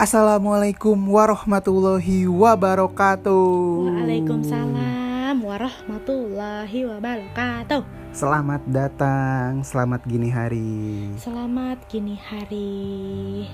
Assalamualaikum 0.00 0.96
warahmatullahi 1.12 2.24
wabarakatuh. 2.24 3.52
Waalaikumsalam 3.84 5.36
warahmatullahi 5.44 6.88
wabarakatuh. 6.88 7.84
Selamat 8.08 8.64
datang, 8.64 9.60
selamat 9.60 10.00
gini 10.08 10.32
hari. 10.32 11.12
Selamat 11.20 11.84
gini 11.92 12.16
hari. 12.16 13.44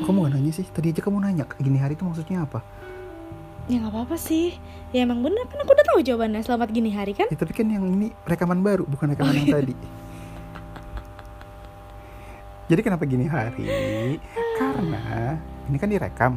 Kok 0.00 0.08
kamu 0.08 0.24
gak 0.24 0.32
nanya 0.40 0.52
sih? 0.56 0.64
Tadi 0.72 0.96
aja 0.96 1.04
kamu 1.04 1.20
nanya, 1.20 1.44
gini 1.60 1.76
hari 1.76 1.92
itu 1.92 2.08
maksudnya 2.08 2.48
apa? 2.48 2.64
Ya 3.68 3.84
nggak 3.84 3.92
apa-apa 3.92 4.16
sih. 4.16 4.56
Ya 4.96 5.04
emang 5.04 5.20
bener 5.20 5.44
kan 5.52 5.68
aku 5.68 5.76
udah 5.76 5.84
tahu 5.84 6.00
jawabannya. 6.00 6.40
Selamat 6.40 6.72
gini 6.72 6.96
hari 6.96 7.12
kan? 7.12 7.28
Ya 7.28 7.36
tapi 7.36 7.52
kan 7.52 7.68
yang 7.68 7.84
ini 7.84 8.16
rekaman 8.24 8.64
baru, 8.64 8.88
bukan 8.88 9.12
rekaman 9.12 9.36
Oh, 9.36 9.36
yang 9.36 9.52
iya. 9.52 9.56
tadi. 9.60 9.74
Jadi 12.72 12.80
kenapa 12.80 13.04
gini 13.04 13.28
hari? 13.28 14.16
Karena 14.58 15.38
ini 15.64 15.76
kan 15.76 15.86
direkam, 15.86 16.32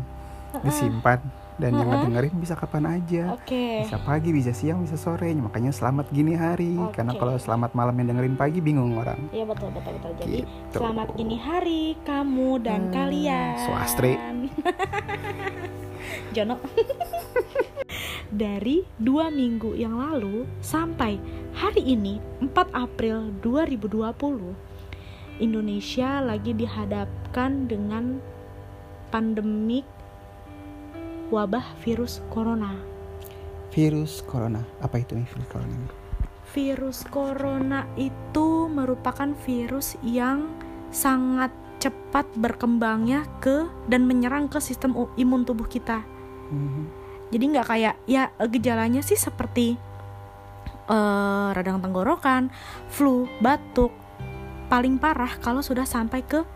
disimpan, 0.62 1.18
dan 1.58 1.72
yang 1.74 1.88
ngedengerin 1.88 2.34
bisa 2.38 2.54
kapan 2.54 2.84
aja. 2.92 3.34
Oke. 3.34 3.82
Bisa 3.82 3.98
pagi, 3.98 4.30
bisa 4.30 4.50
siang, 4.50 4.82
bisa 4.82 4.96
sore. 4.96 5.30
Makanya 5.32 5.70
selamat 5.70 6.10
gini 6.10 6.34
hari. 6.34 6.74
Karena 6.92 7.12
Oke. 7.14 7.20
kalau 7.20 7.34
selamat 7.36 7.70
malam 7.74 7.94
yang 7.96 8.08
dengerin 8.10 8.34
pagi 8.34 8.58
bingung 8.60 8.96
orang. 8.96 9.18
Iya 9.30 9.46
betul 9.46 9.70
betul 9.70 9.92
betul. 9.98 10.10
Jadi 10.20 10.32
Gitu. 10.42 10.74
selamat 10.74 11.08
gini 11.14 11.36
hari 11.38 11.82
kamu 12.02 12.50
dan 12.62 12.80
Hmm, 12.88 12.94
kalian. 12.94 13.54
swastri. 13.62 14.14
Jono. 16.34 16.56
Dari 18.32 18.80
dua 18.96 19.28
minggu 19.28 19.76
yang 19.76 19.94
lalu 19.94 20.48
sampai 20.64 21.20
hari 21.52 21.84
ini 21.84 22.16
4 22.40 22.72
April 22.72 23.28
2020 23.44 24.71
Indonesia 25.40 26.20
lagi 26.20 26.52
dihadapkan 26.52 27.70
dengan 27.70 28.20
pandemik 29.14 29.88
wabah 31.32 31.64
virus 31.84 32.20
corona. 32.28 32.76
Virus 33.72 34.20
corona. 34.28 34.60
Apa 34.84 35.00
itu 35.00 35.16
nih 35.16 35.28
virus 35.32 35.48
corona? 35.48 35.78
Virus 36.52 37.00
corona 37.08 37.80
itu 37.96 38.68
merupakan 38.68 39.32
virus 39.48 39.96
yang 40.04 40.52
sangat 40.92 41.56
cepat 41.80 42.28
berkembangnya 42.36 43.24
ke 43.40 43.66
dan 43.88 44.06
menyerang 44.06 44.52
ke 44.52 44.60
sistem 44.60 44.94
imun 45.16 45.48
tubuh 45.48 45.66
kita. 45.66 46.04
Mhm. 46.52 46.84
Jadi 47.32 47.44
nggak 47.56 47.68
kayak 47.72 47.96
ya 48.06 48.28
gejalanya 48.52 49.00
sih 49.00 49.16
seperti 49.16 49.80
eh, 50.92 51.48
radang 51.56 51.80
tenggorokan, 51.80 52.52
flu, 52.92 53.26
batuk. 53.40 54.01
Paling 54.72 54.96
parah 54.96 55.36
kalau 55.44 55.60
sudah 55.60 55.84
sampai 55.84 56.24
ke 56.24 56.48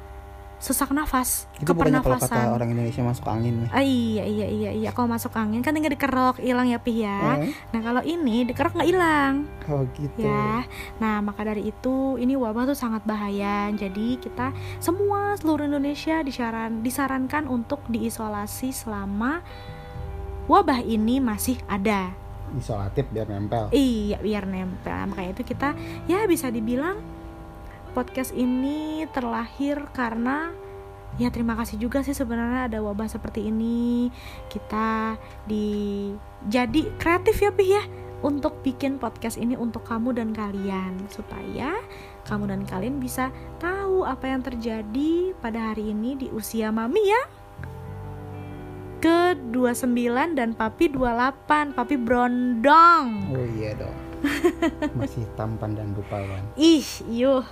sesak 0.56 0.96
nafas, 0.96 1.52
Itu 1.60 1.76
bukannya 1.76 2.00
kalau 2.00 2.16
kata 2.16 2.56
orang 2.56 2.72
Indonesia 2.72 3.04
masuk 3.04 3.28
angin 3.28 3.68
nih. 3.68 3.70
Ah, 3.76 3.84
iya 3.84 4.24
iya 4.24 4.48
iya 4.48 4.72
iya 4.72 4.90
kalau 4.96 5.12
masuk 5.12 5.36
angin 5.36 5.60
kan 5.60 5.76
tinggal 5.76 5.92
dikerok 5.92 6.40
hilang 6.40 6.72
ya 6.72 6.80
Pi 6.80 7.04
ya. 7.04 7.44
Eh? 7.44 7.52
Nah 7.76 7.80
kalau 7.84 8.00
ini 8.02 8.48
dikerok 8.48 8.80
nggak 8.80 8.90
hilang 8.90 9.46
Oh 9.68 9.84
gitu. 9.94 10.24
ya. 10.24 10.64
Nah 11.04 11.20
maka 11.20 11.44
dari 11.44 11.70
itu 11.70 12.16
ini 12.16 12.40
wabah 12.40 12.72
tuh 12.72 12.78
sangat 12.78 13.04
bahaya. 13.04 13.68
Jadi 13.76 14.16
kita 14.18 14.56
semua 14.80 15.36
seluruh 15.36 15.68
Indonesia 15.68 16.24
disaran 16.24 16.80
disarankan 16.80 17.52
untuk 17.52 17.84
diisolasi 17.92 18.72
selama 18.72 19.44
wabah 20.48 20.82
ini 20.82 21.20
masih 21.20 21.60
ada. 21.68 22.16
Isolatif 22.56 23.12
biar 23.12 23.28
nempel. 23.28 23.68
Iya 23.76 24.22
biar 24.24 24.48
nempel 24.48 25.12
Makanya 25.12 25.36
itu 25.36 25.44
kita 25.44 25.76
ya 26.08 26.24
bisa 26.30 26.48
dibilang 26.48 27.15
Podcast 27.96 28.36
ini 28.36 29.08
terlahir 29.16 29.80
karena 29.96 30.52
Ya 31.16 31.32
terima 31.32 31.56
kasih 31.56 31.80
juga 31.80 32.04
sih 32.04 32.12
sebenarnya 32.12 32.68
ada 32.68 32.80
wabah 32.84 33.08
seperti 33.08 33.48
ini. 33.48 34.12
Kita 34.52 35.16
di 35.48 36.12
jadi 36.52 36.92
kreatif 37.00 37.40
ya 37.40 37.56
Pih 37.56 37.72
ya 37.72 37.84
Untuk 38.20 38.60
bikin 38.66 39.00
podcast 39.00 39.40
ini 39.40 39.56
untuk 39.56 39.88
kamu 39.88 40.12
dan 40.12 40.36
kalian. 40.36 41.08
Supaya 41.08 41.72
kamu 42.28 42.52
dan 42.52 42.62
kalian 42.68 43.00
bisa 43.00 43.32
tahu 43.64 44.04
apa 44.04 44.28
yang 44.28 44.44
terjadi 44.44 45.32
pada 45.40 45.72
hari 45.72 45.96
ini 45.96 46.20
di 46.20 46.28
usia 46.36 46.74
mami 46.74 47.00
ya. 47.06 47.24
Ke 49.00 49.40
29 49.56 50.36
dan 50.36 50.52
papi 50.52 50.92
28 50.92 51.78
papi 51.78 51.96
brondong. 51.96 53.08
Oh 53.32 53.48
iya 53.56 53.78
dong. 53.78 54.05
Masih 55.00 55.24
tampan 55.36 55.74
dan 55.74 55.94
rupawan. 55.94 56.42
ih 56.56 56.86
yuk 57.08 57.46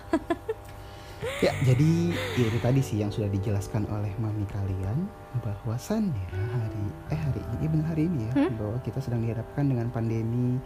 Ya, 1.39 1.55
jadi 1.63 2.11
ya 2.35 2.45
itu 2.51 2.59
tadi 2.59 2.83
sih 2.83 2.99
yang 2.99 3.07
sudah 3.07 3.31
dijelaskan 3.31 3.87
oleh 3.87 4.11
mami 4.19 4.43
kalian 4.51 5.07
bahwasannya 5.39 6.27
hari 6.35 6.83
eh 7.07 7.19
hari 7.19 7.39
ini 7.39 7.65
benar 7.71 7.95
hari 7.95 8.11
ini 8.11 8.27
ya 8.27 8.33
Hmm? 8.35 8.51
bahwa 8.59 8.77
kita 8.83 8.99
sedang 8.99 9.23
dihadapkan 9.23 9.63
dengan 9.71 9.87
pandemi. 9.87 10.59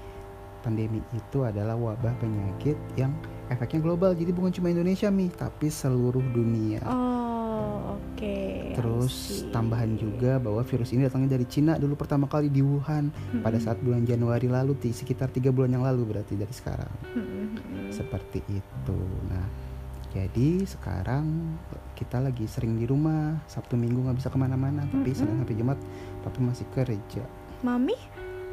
Pandemi 0.65 0.97
itu 1.13 1.45
adalah 1.45 1.77
wabah 1.77 2.17
penyakit 2.17 2.73
yang 2.97 3.13
efeknya 3.53 3.85
global. 3.85 4.17
Jadi 4.17 4.33
bukan 4.33 4.49
cuma 4.49 4.73
Indonesia 4.73 5.13
mi, 5.13 5.29
tapi 5.29 5.69
seluruh 5.69 6.25
dunia. 6.33 6.81
oh 6.89 7.26
oke 7.93 8.37
Terus 8.73 9.09
I 9.09 9.33
see. 9.41 9.49
tambahan 9.49 9.91
juga 9.93 10.37
bahwa 10.37 10.61
virus 10.61 10.91
ini 10.91 11.03
datangnya 11.03 11.33
dari 11.33 11.45
Cina 11.45 11.75
dulu 11.75 11.93
pertama 11.93 12.25
kali 12.25 12.47
di 12.47 12.61
Wuhan 12.61 13.09
pada 13.39 13.57
Mm-mm. 13.57 13.65
saat 13.65 13.77
bulan 13.79 14.03
Januari 14.03 14.45
lalu, 14.45 14.77
di 14.77 14.91
sekitar 14.91 15.29
tiga 15.29 15.49
bulan 15.49 15.71
yang 15.71 15.81
lalu 15.81 16.05
berarti 16.07 16.33
dari 16.33 16.51
sekarang. 16.51 16.91
Mm-mm. 17.11 17.89
Seperti 17.89 18.45
itu. 18.47 18.99
Nah, 19.27 19.45
jadi 20.07 20.61
sekarang 20.63 21.57
kita 21.93 22.17
lagi 22.17 22.45
sering 22.45 22.77
di 22.77 22.85
rumah, 22.85 23.41
Sabtu 23.45 23.73
Minggu 23.73 23.97
nggak 23.99 24.17
bisa 24.17 24.29
ke 24.29 24.37
mana-mana, 24.37 24.85
tapi 24.85 25.09
Mm-mm. 25.09 25.17
Senin 25.17 25.41
sampai 25.41 25.57
Jumat 25.57 25.77
papa 26.21 26.37
masih 26.37 26.65
kerja. 26.71 27.25
mami 27.57 27.97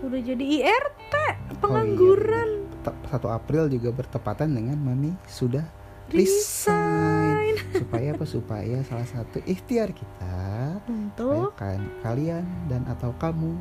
udah 0.00 0.21
jadi 0.21 0.41
IRT 0.41 1.15
Oh 1.15 1.56
pengangguran 1.60 2.65
Te- 2.81 2.97
1 3.09 3.21
April 3.31 3.69
juga 3.69 3.88
bertepatan 3.91 4.48
dengan 4.48 4.76
mami 4.76 5.12
sudah 5.25 5.65
resign 6.09 7.23
supaya 7.72 8.09
apa? 8.12 8.25
Supaya 8.25 8.78
salah 8.82 9.06
satu 9.06 9.38
ikhtiar 9.42 9.91
kita 9.91 10.37
untuk 10.87 11.54
kan 11.54 11.81
kalian 12.00 12.42
dan 12.66 12.84
atau 12.87 13.15
kamu 13.16 13.54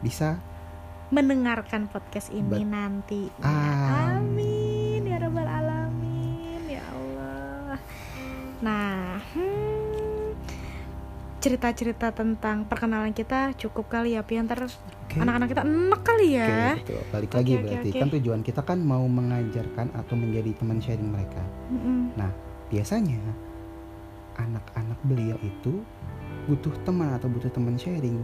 bisa 0.00 0.38
mendengarkan 1.08 1.88
podcast 1.88 2.28
ini 2.30 2.62
Bet- 2.62 2.68
nanti 2.68 3.32
Amin. 3.40 4.28
amin 4.28 5.00
ya 5.08 5.16
rabbal 5.18 5.48
alamin 5.48 6.62
ya 6.68 6.84
Allah 6.84 7.80
nah 8.60 9.16
hmm, 9.32 10.36
cerita-cerita 11.38 12.12
tentang 12.12 12.68
perkenalan 12.68 13.16
kita 13.16 13.56
cukup 13.56 13.88
kali 13.88 14.18
ya 14.18 14.22
Pian 14.22 14.44
ntar 14.44 14.68
Oke. 15.08 15.16
anak-anak 15.16 15.48
kita 15.48 15.62
enak 15.64 16.02
kali 16.04 16.28
ya 16.36 16.76
betul. 16.76 17.00
Balik 17.08 17.28
Oke, 17.32 17.36
lagi 17.40 17.52
oke, 17.56 17.62
berarti 17.64 17.88
oke. 17.88 17.98
kan 17.98 18.08
tujuan 18.12 18.40
kita 18.44 18.60
kan 18.60 18.78
mau 18.78 19.04
mengajarkan 19.08 19.88
atau 19.96 20.14
menjadi 20.14 20.50
teman 20.52 20.76
sharing 20.76 21.08
mereka. 21.08 21.40
Mm-mm. 21.72 22.12
Biasanya 22.68 23.20
anak-anak 24.36 24.98
beliau 25.02 25.38
itu 25.40 25.82
butuh 26.46 26.72
teman 26.84 27.12
atau 27.12 27.26
butuh 27.26 27.48
teman 27.48 27.74
sharing 27.74 28.20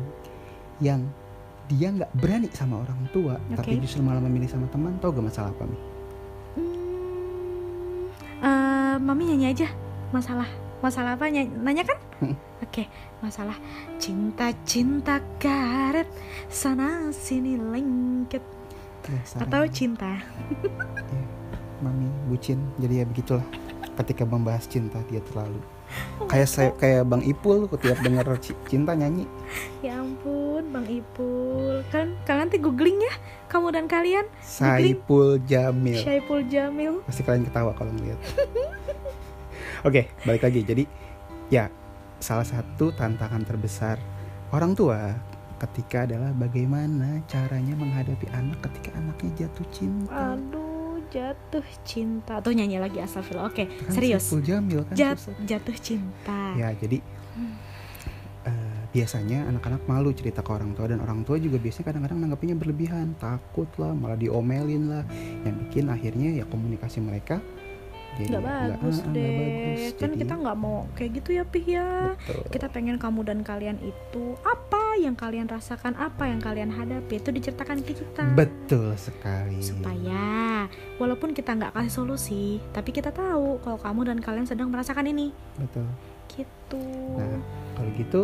yang 0.78 1.04
dia 1.64 1.88
nggak 1.88 2.12
berani 2.14 2.48
sama 2.52 2.84
orang 2.84 3.00
tua, 3.08 3.40
tapi 3.56 3.80
Oke. 3.80 3.88
justru 3.88 4.04
malah 4.04 4.20
memilih 4.20 4.46
sama 4.46 4.68
teman. 4.68 5.00
Tau 5.00 5.10
gak 5.10 5.24
masalah 5.24 5.48
apa 5.48 5.64
nih? 5.64 5.80
Hmm, 6.54 8.04
eh, 8.40 8.94
mami 9.00 9.32
nyanyi 9.32 9.46
aja 9.50 9.68
masalah 10.12 10.46
masalah 10.78 11.16
apa 11.16 11.26
Ny- 11.26 11.56
nanya 11.64 11.82
kan 11.82 11.98
Hmm. 12.14 12.36
oke 12.62 12.86
masalah 13.18 13.58
cinta 13.98 14.54
cinta 14.62 15.18
karet 15.42 16.06
sana 16.46 17.10
sini 17.10 17.58
lengket 17.58 18.44
Dasar 19.02 19.42
atau 19.44 19.66
cinta 19.66 20.22
mami 21.82 22.06
bucin. 22.30 22.60
Jadi 22.78 23.02
ya 23.02 23.04
begitulah. 23.04 23.44
Ketika 23.94 24.26
membahas 24.26 24.66
cinta 24.66 24.98
dia 25.06 25.22
terlalu 25.22 25.62
kayak 26.26 26.48
saya 26.48 26.70
kayak 26.74 27.06
Bang 27.06 27.22
Ipul 27.22 27.70
tiap 27.78 27.98
denger 28.02 28.26
ci- 28.42 28.56
cinta 28.66 28.96
nyanyi. 28.96 29.28
ya 29.84 30.00
ampun 30.02 30.64
bang 30.72 30.86
Ipul 30.90 31.84
kan 31.92 32.16
kalian 32.26 32.48
nanti 32.48 32.58
googling 32.58 32.98
ya 32.98 33.14
kamu 33.46 33.70
dan 33.70 33.86
kalian 33.86 34.26
Saipul 34.42 35.38
Jamil. 35.46 36.00
Syaiful 36.00 36.42
Jamil 36.50 36.98
pasti 37.06 37.22
kalian 37.22 37.46
ketawa 37.46 37.70
kalau 37.78 37.92
melihat. 37.94 38.18
Oke, 39.86 40.08
balik 40.24 40.42
lagi. 40.48 40.64
Jadi 40.64 40.84
ya 41.52 41.68
salah 42.18 42.46
satu 42.48 42.88
tantangan 42.96 43.44
terbesar 43.44 44.00
orang 44.50 44.72
tua 44.72 45.12
ketika 45.60 46.08
adalah 46.08 46.32
bagaimana 46.34 47.20
caranya 47.28 47.76
menghadapi 47.76 48.26
anak 48.32 48.58
ketika 48.64 48.96
anaknya 48.96 49.46
jatuh 49.46 49.66
cinta. 49.70 50.34
aduh 50.34 50.63
jatuh 51.14 51.66
cinta. 51.86 52.42
Tuh 52.42 52.50
nyanyi 52.50 52.82
lagi 52.82 52.98
astagfirullah. 52.98 53.46
Oke 53.46 53.70
Kan 53.70 53.94
serius. 53.94 54.26
Jamil 54.42 54.82
kan? 54.82 54.94
Jat- 54.98 55.22
susah. 55.22 55.38
jatuh 55.46 55.76
cinta. 55.78 56.40
Ya, 56.58 56.74
jadi 56.74 56.98
eh, 58.44 58.78
biasanya 58.90 59.46
anak-anak 59.48 59.86
malu 59.86 60.10
cerita 60.10 60.42
ke 60.42 60.50
orang 60.50 60.74
tua 60.74 60.90
dan 60.90 60.98
orang 60.98 61.22
tua 61.22 61.38
juga 61.38 61.56
biasanya 61.62 61.86
kadang-kadang 61.94 62.18
nanggapinnya 62.26 62.56
berlebihan, 62.58 63.14
takut 63.22 63.70
lah, 63.78 63.94
malah 63.94 64.18
diomelin 64.18 64.90
lah, 64.90 65.04
yang 65.46 65.54
bikin 65.66 65.86
akhirnya 65.88 66.42
ya 66.42 66.44
komunikasi 66.50 66.98
mereka 67.00 67.38
jadi 68.14 68.30
nggak 68.30 68.46
bagus 68.46 68.96
ah, 69.02 69.02
ah, 69.02 69.10
deh. 69.10 69.18
nggak 69.18 69.34
bagus. 69.34 69.80
kan 69.98 70.10
Jadi, 70.14 70.20
kita 70.22 70.34
nggak 70.38 70.56
mau 70.58 70.76
kayak 70.94 71.10
gitu 71.18 71.30
ya 71.34 71.42
pih 71.42 71.66
ya. 71.66 72.14
Betul. 72.14 72.42
kita 72.54 72.66
pengen 72.70 72.96
kamu 73.02 73.20
dan 73.26 73.38
kalian 73.42 73.76
itu 73.82 74.24
apa 74.46 74.83
yang 74.98 75.14
kalian 75.18 75.46
rasakan 75.50 75.94
apa 75.98 76.30
yang 76.30 76.40
kalian 76.40 76.70
hadapi 76.70 77.20
itu 77.20 77.30
diceritakan 77.30 77.82
ke 77.82 77.92
kita. 77.94 78.24
Betul 78.34 78.94
sekali. 78.98 79.60
Supaya 79.60 80.66
walaupun 80.96 81.34
kita 81.34 81.54
nggak 81.54 81.74
kasih 81.74 81.92
solusi 81.92 82.62
tapi 82.70 82.94
kita 82.94 83.10
tahu 83.10 83.60
kalau 83.60 83.78
kamu 83.78 84.00
dan 84.14 84.18
kalian 84.22 84.46
sedang 84.46 84.70
merasakan 84.70 85.10
ini. 85.10 85.34
Betul. 85.58 85.86
Gitu. 86.30 86.84
Nah, 87.14 87.38
kalau 87.78 87.90
gitu 87.94 88.22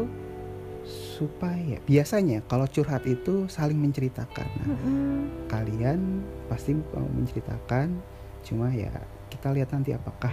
supaya 0.91 1.77
biasanya 1.85 2.41
kalau 2.49 2.65
curhat 2.67 3.05
itu 3.05 3.47
saling 3.47 3.77
menceritakan. 3.77 4.49
Nah, 4.65 4.69
Mm-mm. 4.75 5.17
kalian 5.47 6.25
pasti 6.49 6.75
mau 6.75 7.07
menceritakan, 7.07 7.95
cuma 8.43 8.73
ya 8.73 8.91
kita 9.29 9.53
lihat 9.55 9.71
nanti 9.71 9.95
apakah 9.95 10.33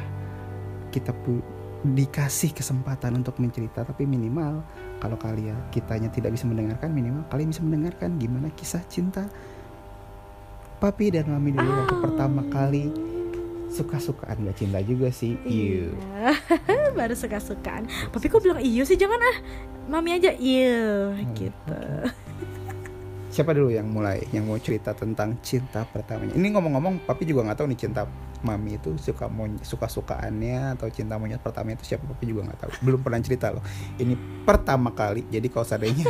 kita 0.90 1.12
pu- 1.12 1.44
dikasih 1.80 2.52
kesempatan 2.52 3.14
untuk 3.16 3.38
mencerita 3.38 3.82
tapi 3.82 4.04
minimal 4.04 4.66
kalau 4.98 5.14
kalian 5.16 5.54
kitanya 5.70 6.10
tidak 6.10 6.34
bisa 6.34 6.44
mendengarkan 6.44 6.90
minimal 6.90 7.22
kalian 7.28 7.50
bisa 7.50 7.62
mendengarkan 7.62 8.18
gimana 8.18 8.50
kisah 8.52 8.82
cinta 8.84 9.30
papi 10.78 11.10
dan 11.12 11.26
mami 11.28 11.52
dulu 11.52 11.66
waktu 11.66 11.96
Ah. 11.96 12.02
pertama 12.02 12.42
kali 12.48 12.90
suka-sukaan 13.68 14.42
gak 14.42 14.58
cinta 14.58 14.80
juga 14.80 15.12
sih 15.12 15.38
Iya. 15.44 15.92
Iya. 15.92 16.32
baru 16.98 17.14
suka-sukaan 17.14 17.86
tapi 18.10 18.26
kok 18.26 18.42
bilang 18.42 18.58
iyo 18.58 18.82
sih 18.82 18.96
jangan 18.96 19.20
ah 19.20 19.38
mami 19.88 20.14
aja 20.14 20.34
iyo 20.34 21.14
Hmm, 21.14 21.34
gitu 21.34 21.78
Siapa 23.28 23.54
dulu 23.54 23.70
yang 23.70 23.86
mulai 23.86 24.26
yang 24.32 24.50
mau 24.50 24.58
cerita 24.58 24.98
tentang 24.98 25.38
cinta 25.46 25.86
pertamanya? 25.86 26.34
Ini 26.34 26.48
ngomong-ngomong, 26.48 27.06
papi 27.06 27.22
juga 27.22 27.46
nggak 27.46 27.60
tahu 27.60 27.68
nih 27.70 27.78
cinta 27.78 28.02
mami 28.40 28.78
itu 28.78 28.94
suka 28.96 29.26
monyet, 29.26 29.62
suka 29.62 29.86
sukaannya 29.86 30.76
atau 30.76 30.88
cinta 30.88 31.16
monyet 31.16 31.38
pertamanya 31.38 31.78
itu 31.78 31.92
siapa 31.92 32.06
papi 32.06 32.26
juga 32.28 32.46
nggak 32.46 32.60
tahu. 32.60 32.72
Belum 32.82 33.00
pernah 33.00 33.18
cerita 33.20 33.50
loh. 33.50 33.64
Ini 33.96 34.14
pertama 34.44 34.92
kali. 34.92 35.26
Jadi 35.28 35.48
kalau 35.48 35.64
seandainya 35.64 36.06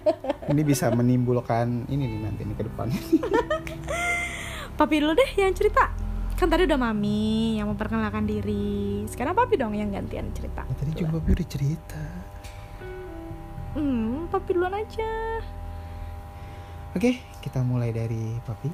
ini 0.52 0.62
bisa 0.62 0.88
menimbulkan 0.88 1.84
ini 1.86 2.04
nih 2.06 2.20
nanti 2.22 2.42
nih 2.42 2.54
ke 2.54 2.64
depannya. 2.64 3.00
papi 4.78 5.00
dulu 5.00 5.12
deh 5.12 5.30
yang 5.36 5.56
cerita 5.56 5.88
kan 6.36 6.52
tadi 6.52 6.68
udah 6.68 6.76
mami 6.76 7.56
yang 7.56 7.64
memperkenalkan 7.66 8.28
diri 8.28 9.08
sekarang 9.08 9.32
papi 9.32 9.56
dong 9.56 9.72
yang 9.72 9.88
gantian 9.88 10.28
cerita 10.36 10.68
Nah, 10.68 10.76
tadi 10.76 10.92
juga 10.92 11.16
papi 11.16 11.32
udah 11.32 11.48
cerita. 11.48 12.02
hmm 13.72 14.28
papi 14.28 14.50
duluan 14.52 14.76
aja 14.76 15.40
Oke, 16.92 17.20
kita 17.40 17.60
mulai 17.60 17.92
dari 17.92 18.36
papi. 18.40 18.68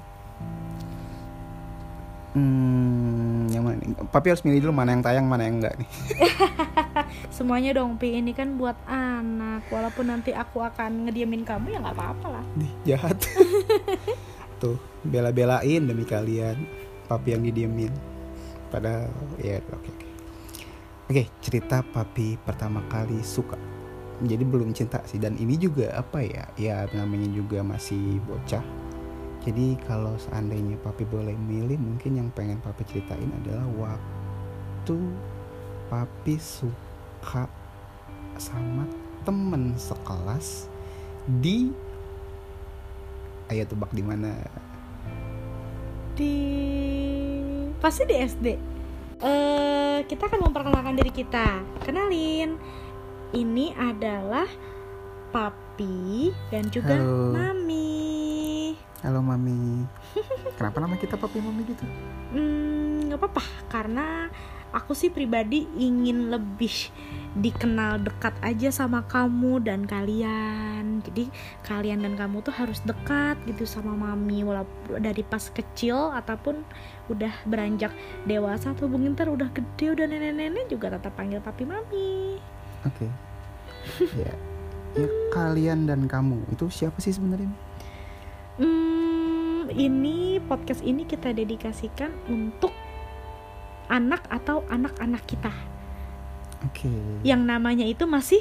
Hmm, 2.33 3.45
yang 3.53 3.69
mana 3.69 3.77
nih? 3.77 3.93
Papi 4.09 4.33
harus 4.33 4.41
milih 4.41 4.65
dulu 4.69 4.73
mana 4.73 4.97
yang 4.97 5.05
tayang, 5.05 5.29
mana 5.29 5.45
yang 5.45 5.61
enggak 5.61 5.77
nih. 5.77 5.89
semuanya 7.37 7.77
dong 7.77 8.01
pi 8.01 8.17
ini 8.17 8.33
kan 8.33 8.57
buat 8.57 8.77
anak 8.89 9.69
walaupun 9.69 10.09
nanti 10.09 10.33
aku 10.33 10.65
akan 10.65 11.09
ngediamin 11.09 11.45
kamu 11.45 11.77
ya 11.77 11.79
nggak 11.81 11.97
apa-apa 11.97 12.27
lah 12.41 12.45
Nih, 12.57 12.73
jahat. 12.89 13.21
Tuh, 14.63 14.81
bela-belain 15.05 15.83
demi 15.85 16.09
kalian. 16.09 16.57
Papi 17.11 17.37
yang 17.37 17.43
didiemin. 17.45 17.93
Padahal 18.73 19.13
ya 19.37 19.61
oke 19.69 19.91
oke. 19.93 20.07
Oke, 21.13 21.29
cerita 21.45 21.85
papi 21.85 22.41
pertama 22.41 22.81
kali 22.89 23.21
suka. 23.21 23.61
Jadi 24.23 24.47
belum 24.47 24.73
cinta 24.73 25.03
sih 25.05 25.21
dan 25.21 25.37
ini 25.37 25.61
juga 25.61 25.93
apa 25.93 26.25
ya? 26.25 26.49
Ya 26.57 26.89
namanya 26.97 27.29
juga 27.29 27.61
masih 27.61 28.23
bocah. 28.25 28.65
Jadi 29.43 29.75
kalau 29.91 30.15
seandainya 30.23 30.79
papi 30.87 31.03
boleh 31.03 31.35
milih 31.35 31.75
mungkin 31.75 32.15
yang 32.15 32.29
pengen 32.31 32.63
papi 32.63 32.87
ceritain 32.87 33.27
adalah 33.43 33.67
waktu 33.75 34.99
papi 35.91 36.39
suka 36.39 37.51
sama 38.39 38.87
temen 39.27 39.75
sekelas 39.75 40.71
di 41.43 41.75
ayo 43.51 43.67
tebak 43.67 43.91
di 43.91 44.03
mana? 44.07 44.31
Di 46.15 46.37
pasti 47.83 48.07
di 48.07 48.15
SD 48.15 48.47
eh 49.23 49.99
kita 50.07 50.23
akan 50.31 50.51
memperkenalkan 50.51 50.95
diri 50.99 51.11
kita. 51.11 51.67
Kenalin 51.83 52.59
ini 53.35 53.75
adalah 53.75 54.47
papi 55.35 56.31
dan 56.53 56.69
juga 56.71 56.95
Halo. 56.95 57.35
mami 57.35 57.92
halo 59.03 59.19
mami. 59.19 59.83
Kenapa 60.59 60.79
nama 60.79 60.95
kita 60.95 61.19
papi 61.19 61.43
mami 61.43 61.67
gitu? 61.67 61.83
Hmm, 62.31 63.11
nggak 63.11 63.19
apa-apa. 63.19 63.43
Karena 63.67 64.31
aku 64.71 64.95
sih 64.95 65.11
pribadi 65.11 65.67
ingin 65.75 66.31
lebih 66.31 66.71
dikenal 67.35 67.99
dekat 67.99 68.39
aja 68.47 68.71
sama 68.71 69.03
kamu 69.11 69.59
dan 69.67 69.91
kalian. 69.91 71.03
Jadi 71.03 71.35
kalian 71.67 72.07
dan 72.07 72.15
kamu 72.15 72.47
tuh 72.47 72.55
harus 72.55 72.79
dekat 72.87 73.43
gitu 73.51 73.67
sama 73.67 73.99
mami. 73.99 74.47
Walaupun 74.47 75.03
dari 75.03 75.27
pas 75.27 75.51
kecil 75.51 76.15
ataupun 76.15 76.63
udah 77.11 77.35
beranjak 77.43 77.91
dewasa 78.23 78.71
tuh 78.79 78.87
mungkin 78.87 79.19
ntar 79.19 79.27
udah 79.27 79.51
gede 79.51 79.99
udah 79.99 80.07
nenek-nenek 80.07 80.71
juga 80.71 80.95
tetap 80.95 81.19
panggil 81.19 81.43
papi 81.43 81.67
mami. 81.67 82.39
Oke. 82.87 83.11
Ya 84.15 84.31
ya 84.93 85.09
kalian 85.33 85.89
dan 85.89 86.05
kamu 86.05 86.53
itu 86.53 86.69
siapa 86.69 87.01
sih 87.01 87.17
sebenarnya 87.17 87.49
Hmm, 88.63 89.67
ini 89.75 90.39
podcast 90.47 90.81
ini 90.81 91.03
kita 91.03 91.35
dedikasikan 91.35 92.15
untuk 92.31 92.71
anak 93.91 94.23
atau 94.31 94.63
anak-anak 94.71 95.27
kita 95.27 95.51
oke 96.63 96.93
yang 97.27 97.43
namanya 97.43 97.83
itu 97.83 98.07
masih 98.07 98.39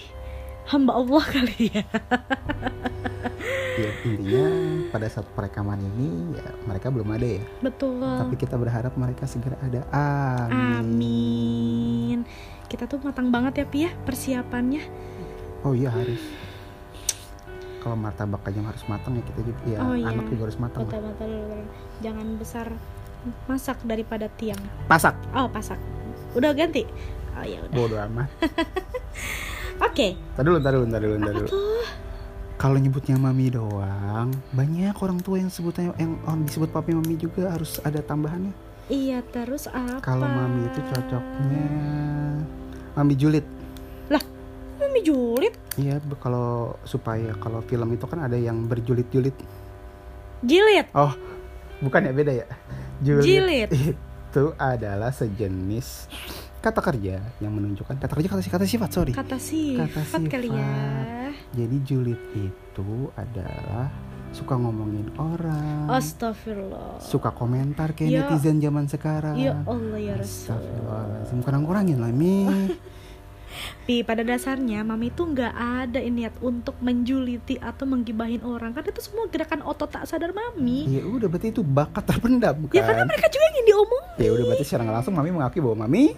hamba 0.69 0.93
Allah 0.93 1.25
kali 1.35 1.73
ya. 1.73 1.83
ya 3.81 3.89
intinya 4.05 4.45
pada 4.93 5.09
saat 5.09 5.25
perekaman 5.33 5.81
ini 5.81 6.37
ya 6.37 6.45
mereka 6.69 6.93
belum 6.93 7.09
ada 7.09 7.27
ya 7.41 7.45
Betul. 7.59 7.97
tapi 8.05 8.35
kita 8.37 8.55
berharap 8.55 8.93
mereka 8.93 9.25
segera 9.25 9.57
ada 9.59 9.81
amin 9.91 10.69
Amin. 10.81 12.19
Kita 12.71 12.87
tuh 12.87 13.03
matang 13.03 13.27
banget 13.35 13.61
ya 13.61 13.65
Pi 13.67 13.79
ya 13.83 13.91
persiapannya. 14.07 14.79
oh 15.67 15.75
iya 15.75 15.91
harus 15.91 16.23
kalau 17.81 17.97
martabak 17.97 18.45
aja 18.45 18.61
harus 18.61 18.83
matang 18.85 19.17
ya 19.17 19.23
kita 19.25 19.41
juga 19.41 19.61
ya 19.65 19.77
Oh, 19.81 19.93
iya. 19.93 20.07
anak 20.07 20.25
juga 20.29 20.41
harus 20.45 20.57
matang 20.57 20.85
Betul, 20.85 21.01
betul, 21.03 21.29
betul. 21.33 21.61
Jangan 21.99 22.27
besar 22.37 22.67
masak 23.45 23.77
daripada 23.83 24.25
tiang. 24.31 24.61
pasak 24.85 25.13
Oh, 25.31 25.45
pasak. 25.45 25.77
Udah 26.31 26.53
ganti. 26.53 26.85
Oh 27.31 27.43
ya 27.43 27.57
udah. 27.59 27.73
bodo 27.73 27.95
amat 27.97 28.29
Oke. 29.81 30.13
Tadi 30.13 30.45
dulu, 30.45 30.59
tadi 30.59 30.75
dulu, 30.75 30.87
tadi 30.87 31.05
dulu, 31.05 31.17
tadi 31.19 31.33
dulu. 31.35 31.47
tuh? 31.47 31.83
Kalau 32.55 32.77
nyebutnya 32.77 33.17
mami 33.17 33.49
doang, 33.49 34.29
banyak 34.51 34.93
orang 34.93 35.17
tua 35.17 35.41
yang 35.41 35.49
sebutnya 35.49 35.89
yang 35.97 36.21
orang 36.21 36.45
disebut 36.45 36.69
papi 36.69 36.93
mami 36.93 37.17
juga 37.17 37.49
harus 37.49 37.81
ada 37.81 37.97
tambahannya. 37.99 38.53
Iya, 38.85 39.25
terus 39.25 39.65
apa? 39.65 39.97
Kalau 39.99 40.29
mami 40.29 40.69
itu 40.69 40.79
cocoknya 40.85 41.65
mami 42.93 43.13
julid. 43.15 43.45
Mami 45.01 45.09
julid. 45.09 45.53
Iya, 45.81 45.97
kalau 46.21 46.77
supaya 46.85 47.33
kalau 47.35 47.65
film 47.65 47.89
itu 47.89 48.05
kan 48.05 48.21
ada 48.21 48.37
yang 48.37 48.69
berjulit-julit. 48.69 49.33
Jilid. 50.41 50.85
Oh, 50.93 51.09
bukan 51.81 52.05
ya 52.05 52.13
beda 52.13 52.33
ya. 52.35 52.47
Julid, 53.01 53.25
Jilid. 53.25 53.69
itu 54.29 54.43
adalah 54.55 55.09
sejenis 55.09 56.05
kata 56.61 56.77
kerja 56.79 57.17
yang 57.41 57.51
menunjukkan 57.51 57.97
kata 57.97 58.13
kerja 58.13 58.29
kata 58.29 58.41
kata 58.45 58.65
sifat 58.69 58.89
sorry. 58.93 59.13
Kata 59.17 59.41
sifat, 59.41 59.89
Kata 59.89 60.29
kali 60.29 60.53
ya. 60.53 60.61
sifat. 60.61 61.33
Jadi 61.57 61.77
julid 61.81 62.21
itu 62.37 62.89
adalah 63.17 63.89
suka 64.31 64.53
ngomongin 64.55 65.09
orang. 65.17 65.89
Astagfirullah. 65.89 67.01
suka 67.01 67.33
komentar 67.33 67.97
kayak 67.97 68.09
Ya. 68.13 68.19
netizen 68.29 68.61
zaman 68.61 68.85
sekarang. 68.85 69.33
Ya 69.35 69.57
Allah 69.65 69.97
ya 69.97 70.13
Rasul. 70.13 70.53
Astagfirullahaladzim, 70.53 71.39
kurang-kurangin 71.41 71.97
lah 71.97 72.13
Mi. 72.13 72.45
Pi 73.83 74.01
pada 74.01 74.21
dasarnya 74.21 74.81
mami 74.81 75.09
itu 75.09 75.21
nggak 75.21 75.53
ada 75.53 75.99
niat 76.01 76.35
untuk 76.39 76.75
menjuliti 76.79 77.57
atau 77.57 77.83
menggibahin 77.83 78.41
orang 78.41 78.71
kan 78.71 78.83
itu 78.83 78.99
semua 78.99 79.27
gerakan 79.27 79.61
otot 79.61 79.87
tak 79.87 80.05
sadar 80.05 80.31
mami. 80.31 80.87
ya 80.87 81.03
udah 81.03 81.27
berarti 81.27 81.49
itu 81.49 81.61
bakat 81.61 82.03
terpendam 82.03 82.55
Ya 82.71 82.81
karena 82.81 83.03
kan. 83.03 83.07
mereka 83.11 83.27
juga 83.27 83.45
ingin 83.51 83.65
diomong 83.67 84.03
Ya 84.17 84.29
udah 84.31 84.45
berarti 84.45 84.63
secara 84.63 84.87
langsung 84.87 85.13
Mami 85.13 85.29
mengakui 85.29 85.59
bahwa 85.59 85.77
Mami 85.83 86.15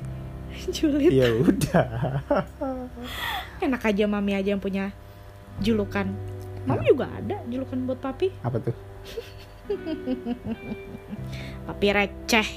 julid. 0.75 1.09
ya 1.09 1.27
udah. 1.33 1.85
Enak 3.65 3.81
aja 3.83 4.05
mami 4.05 4.37
aja 4.37 4.53
yang 4.53 4.61
punya 4.61 4.93
julukan. 5.57 6.05
Mami 6.63 6.83
juga 6.87 7.09
ada 7.09 7.41
julukan 7.49 7.77
buat 7.83 7.99
papi. 7.99 8.29
Apa 8.41 8.61
tuh? 8.61 8.75
Papi 11.63 11.87
receh. 11.89 12.47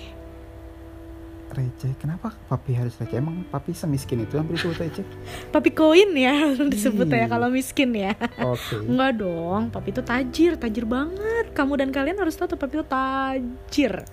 Receh. 1.46 1.94
Kenapa 2.02 2.34
papi 2.50 2.74
harus 2.74 2.98
receh? 2.98 3.16
Emang 3.16 3.46
papi 3.46 3.70
semiskin 3.70 4.26
itu 4.26 4.34
hampir 4.34 4.58
disebut 4.58 4.76
receh? 4.82 5.06
Papi 5.54 5.70
koin 5.70 6.10
ya 6.12 6.52
disebut 6.74 7.06
ya 7.06 7.30
kalau 7.30 7.48
miskin 7.48 7.94
ya. 7.94 8.12
Oke. 8.42 8.82
Enggak 8.90 9.22
dong, 9.22 9.70
papi 9.70 9.94
itu 9.94 10.02
tajir, 10.02 10.58
tajir 10.58 10.84
banget. 10.84 11.54
Kamu 11.54 11.78
dan 11.78 11.94
kalian 11.94 12.18
harus 12.18 12.34
tahu 12.34 12.54
tuh 12.54 12.58
papi 12.58 12.82
itu 12.82 12.86
tajir. 12.86 14.04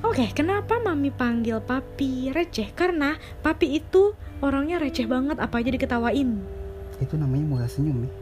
Oke, 0.00 0.32
kenapa 0.32 0.80
mami 0.80 1.12
panggil 1.12 1.60
papi 1.60 2.32
receh? 2.32 2.72
Karena 2.72 3.16
papi 3.44 3.80
itu 3.80 4.16
orangnya 4.40 4.80
receh 4.80 5.04
banget, 5.04 5.36
apa 5.36 5.60
aja 5.60 5.68
diketawain. 5.68 6.40
Itu 7.00 7.16
namanya 7.20 7.44
murah 7.44 7.68
senyum 7.68 8.08
nih. 8.08 8.12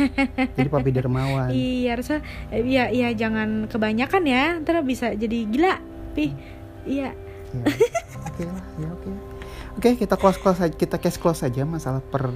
Jadi 0.60 0.68
papi 0.68 0.92
dermawan. 0.92 1.48
Iya, 1.48 1.96
harusnya 1.96 2.20
iya 2.52 2.88
iya 2.92 3.08
jangan 3.16 3.64
kebanyakan 3.68 4.22
ya, 4.28 4.60
ntar 4.60 4.84
bisa 4.84 5.12
jadi 5.16 5.48
gila, 5.48 5.74
pi. 6.12 6.32
Iya. 6.84 7.31
Ya, 7.52 7.64
Oke 8.32 8.42
lah, 8.48 8.64
ya 8.80 8.88
oke. 8.88 9.10
Oke, 9.76 9.88
kita 9.96 10.16
close 10.16 10.40
close 10.40 10.60
aja, 10.60 10.72
kita 10.72 10.96
case 11.00 11.20
close 11.20 11.44
aja 11.44 11.64
masalah 11.64 12.00
per 12.00 12.32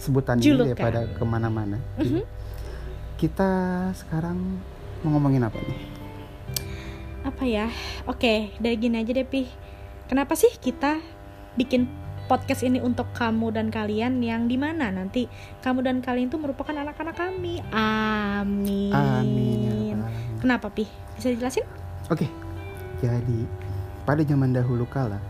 sebutan 0.00 0.40
ini 0.40 0.72
daripada 0.72 1.04
ke 1.08 1.24
mana-mana. 1.24 1.80
Mhm. 2.00 2.24
Kita 3.16 3.50
sekarang 3.96 4.60
mau 5.04 5.16
ngomongin 5.16 5.44
apa 5.44 5.56
nih? 5.60 5.80
Apa 7.24 7.44
ya? 7.44 7.68
Oke, 8.08 8.52
dari 8.60 8.76
gini 8.76 9.00
aja 9.00 9.12
deh, 9.12 9.24
pi. 9.24 9.48
Kenapa 10.08 10.32
sih 10.32 10.48
kita 10.60 11.00
bikin 11.56 11.88
podcast 12.28 12.60
ini 12.64 12.80
untuk 12.80 13.08
kamu 13.16 13.56
dan 13.56 13.72
kalian 13.72 14.20
yang 14.20 14.52
di 14.52 14.60
mana 14.60 14.92
nanti 14.92 15.28
kamu 15.64 15.80
dan 15.80 15.96
kalian 16.04 16.28
itu 16.28 16.36
merupakan 16.36 16.76
anak-anak 16.76 17.16
kami. 17.16 17.64
Amin. 17.72 18.92
Amin 18.92 19.58
ya. 19.92 19.96
Kenapa, 20.40 20.68
pi? 20.72 20.84
Bisa 21.16 21.32
dijelasin? 21.32 21.64
Oke, 22.08 22.28
jadi 23.04 23.67
pada 24.08 24.24
zaman 24.24 24.56
dahulu 24.56 24.88
kala, 24.88 25.20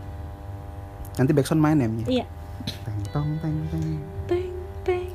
nanti 1.19 1.35
backsound 1.35 1.59
main 1.59 1.83
ya? 1.83 2.23
Iya. 2.23 2.25
Teng 2.87 2.99
tong 3.11 3.31
teng 3.43 3.57
teng. 3.67 3.99
Teng 4.23 4.51
teng. 4.87 5.11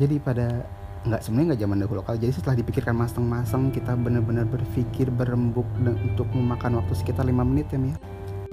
Jadi 0.00 0.16
pada 0.16 0.64
nggak 1.04 1.20
sebenarnya 1.20 1.46
nggak 1.52 1.60
zaman 1.60 1.78
dahulu 1.84 2.00
kala. 2.00 2.16
Jadi 2.16 2.32
setelah 2.32 2.56
dipikirkan 2.56 2.96
masang-masang, 2.96 3.68
kita 3.68 3.92
benar-benar 4.00 4.48
berpikir 4.48 5.12
berembuk 5.12 5.68
dan 5.84 6.00
untuk 6.00 6.24
memakan 6.32 6.80
waktu 6.80 6.96
sekitar 6.96 7.28
lima 7.28 7.44
menit 7.44 7.68
ya, 7.68 7.76
Mia. 7.76 8.00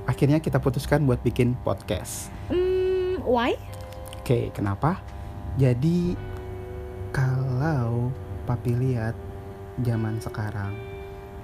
Akhirnya 0.03 0.43
kita 0.43 0.59
putuskan 0.59 1.07
buat 1.07 1.23
bikin 1.23 1.55
podcast. 1.63 2.27
Hmm, 2.51 3.23
why? 3.23 3.55
Oke, 4.19 4.51
kenapa? 4.51 4.99
Jadi 5.55 6.19
kalau 7.15 8.11
papi 8.43 8.75
lihat 8.75 9.15
zaman 9.87 10.19
sekarang 10.19 10.75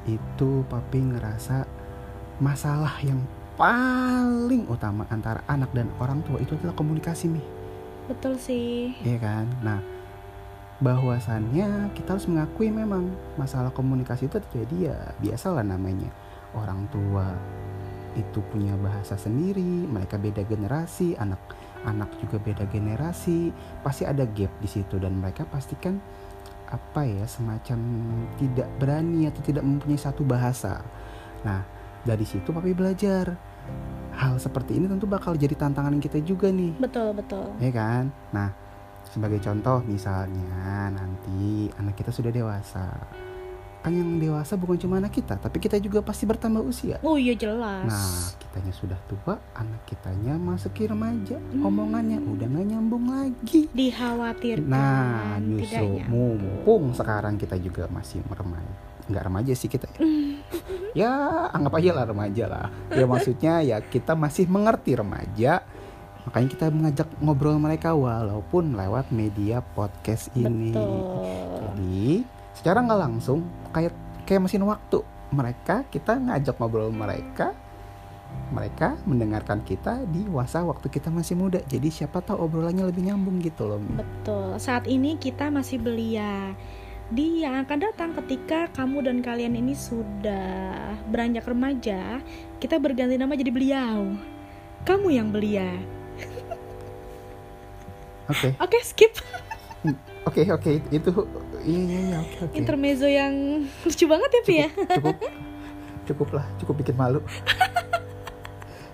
itu 0.03 0.67
papi 0.67 1.00
ngerasa 1.15 1.75
masalah 2.42 3.00
yang 3.01 3.20
paling 3.56 4.68
utama 4.68 5.08
antara 5.08 5.39
anak 5.48 5.72
dan 5.72 5.88
orang 6.04 6.20
tua 6.27 6.44
itu 6.44 6.60
adalah 6.60 6.75
komunikasi 6.75 7.32
nih, 7.32 7.46
Betul 8.12 8.36
sih. 8.36 8.92
iya 9.00 9.15
kan? 9.18 9.48
Nah, 9.63 9.80
bahwasannya 10.84 11.96
kita 11.96 12.20
harus 12.20 12.27
mengakui 12.27 12.68
memang 12.68 13.08
masalah 13.39 13.72
komunikasi 13.72 14.27
itu 14.27 14.44
terjadi 14.44 14.92
ya 14.92 14.98
biasalah 15.24 15.63
namanya 15.63 16.12
orang 16.51 16.84
tua 16.92 17.32
itu 18.15 18.39
punya 18.51 18.75
bahasa 18.80 19.20
sendiri, 19.20 19.88
mereka 19.88 20.15
beda 20.15 20.44
generasi, 20.48 21.20
anak 21.20 21.39
anak 21.84 22.12
juga 22.20 22.39
beda 22.39 22.63
generasi, 22.72 23.51
pasti 23.84 24.08
ada 24.08 24.24
gap 24.24 24.51
di 24.63 24.68
situ 24.68 24.96
dan 25.00 25.20
mereka 25.20 25.44
pastikan 25.48 26.00
apa 26.72 27.06
ya 27.06 27.27
semacam 27.30 27.77
tidak 28.42 28.68
berani 28.82 29.27
atau 29.30 29.42
tidak 29.44 29.63
mempunyai 29.68 30.00
satu 30.00 30.24
bahasa. 30.25 30.82
Nah, 31.46 31.62
dari 32.06 32.24
situ 32.24 32.50
papi 32.50 32.72
belajar 32.72 33.34
hal 34.16 34.38
seperti 34.38 34.74
ini 34.74 34.86
tentu 34.86 35.04
bakal 35.04 35.34
jadi 35.34 35.52
tantangan 35.54 35.98
kita 35.98 36.22
juga 36.22 36.48
nih 36.48 36.78
Betul, 36.78 37.12
betul. 37.12 37.52
ya 37.60 37.68
kan? 37.70 38.08
Nah, 38.32 38.48
sebagai 39.06 39.38
contoh 39.40 39.84
misalnya 39.84 40.48
nanti 40.90 41.68
anak 41.76 41.96
kita 41.96 42.10
sudah 42.10 42.30
dewasa. 42.30 42.88
Kan 43.82 43.94
yang 43.94 44.18
dewasa 44.18 44.56
bukan 44.56 44.80
cuma 44.80 44.98
anak 44.98 45.14
kita, 45.14 45.38
tapi 45.38 45.60
kita 45.60 45.78
juga 45.78 46.02
pasti 46.02 46.26
bertambah 46.26 46.58
usia. 46.60 46.98
Oh 47.00 47.22
iya 47.22 47.38
jelas. 47.38 47.86
Nah, 47.86 48.18
kitanya 48.36 48.74
sudah 48.74 48.98
tua, 49.06 49.38
anak 49.54 49.86
kitanya 49.86 50.34
masuki 50.36 50.90
remaja, 50.90 51.38
Hmm. 51.38 51.62
omongannya 51.62 52.18
udah 52.18 52.48
gak 52.50 52.66
nyambung 52.66 53.06
lagi. 53.06 53.70
Dikhawatirkan. 53.70 54.66
Nah, 54.66 55.38
justru 55.38 56.02
mumpung 56.08 56.98
sekarang 56.98 57.38
kita 57.38 57.60
juga 57.60 57.86
masih 57.86 58.26
remaja. 58.26 58.74
Nggak 59.06 59.24
remaja 59.24 59.54
sih 59.54 59.70
kita. 59.70 59.86
ya. 59.92 60.02
Hmm. 60.02 60.42
Ya, 60.96 61.12
anggap 61.52 61.75
aja 61.75 61.92
lah 61.92 62.06
remaja 62.08 62.46
lah. 62.48 62.68
Ya 62.96 63.04
maksudnya 63.12 63.60
ya 63.62 63.78
kita 63.84 64.16
masih 64.16 64.48
mengerti 64.48 64.96
remaja. 64.96 65.62
Makanya 66.25 66.48
kita 66.50 66.66
mengajak 66.74 67.08
ngobrol 67.22 67.60
mereka 67.62 67.94
walaupun 67.94 68.74
lewat 68.74 69.12
media 69.12 69.62
podcast 69.62 70.32
ini. 70.34 70.74
Betul. 70.74 71.36
Jadi 71.62 72.08
secara 72.56 72.82
nggak 72.82 73.02
langsung 73.12 73.46
kayak 73.75 73.94
kayak 74.24 74.48
mesin 74.48 74.64
waktu 74.64 75.04
mereka 75.36 75.84
kita 75.92 76.16
ngajak 76.16 76.56
ngobrol 76.58 76.90
mereka 76.90 77.52
mereka 78.52 78.96
mendengarkan 79.08 79.64
kita 79.64 80.04
di 80.12 80.24
masa 80.28 80.64
waktu 80.64 80.92
kita 80.92 81.08
masih 81.10 81.40
muda 81.40 81.60
jadi 81.66 81.88
siapa 81.88 82.20
tahu 82.24 82.46
obrolannya 82.48 82.88
lebih 82.88 83.12
nyambung 83.12 83.44
gitu 83.44 83.68
loh. 83.68 83.80
Betul. 83.82 84.58
Saat 84.58 84.88
ini 84.88 85.20
kita 85.20 85.52
masih 85.52 85.82
belia. 85.82 86.56
Di 87.06 87.46
yang 87.46 87.62
akan 87.62 87.86
datang 87.86 88.18
ketika 88.18 88.66
kamu 88.74 89.06
dan 89.06 89.18
kalian 89.22 89.54
ini 89.54 89.78
sudah 89.78 90.98
beranjak 91.06 91.46
remaja, 91.46 92.18
kita 92.58 92.82
berganti 92.82 93.14
nama 93.14 93.38
jadi 93.38 93.54
beliau. 93.54 94.18
Kamu 94.90 95.14
yang 95.14 95.30
belia. 95.30 95.70
oke. 98.32 98.58
Oke, 98.58 98.78
skip. 98.82 99.14
Oke 100.26 100.50
oke. 100.50 100.82
Itu 100.90 101.30
iya 101.62 101.82
iya 101.86 102.00
iya 102.10 102.18
oke 102.26 102.38
oke. 102.50 102.56
Intermezzo 102.58 103.06
yang 103.06 103.62
lucu 103.86 104.06
banget 104.10 104.30
ya, 104.34 104.42
Pi 104.42 104.54
ya. 104.58 104.70
cukup 104.98 105.18
cukup. 106.10 106.28
Lah 106.42 106.46
cukup 106.58 106.74
bikin 106.82 106.98
malu. 106.98 107.22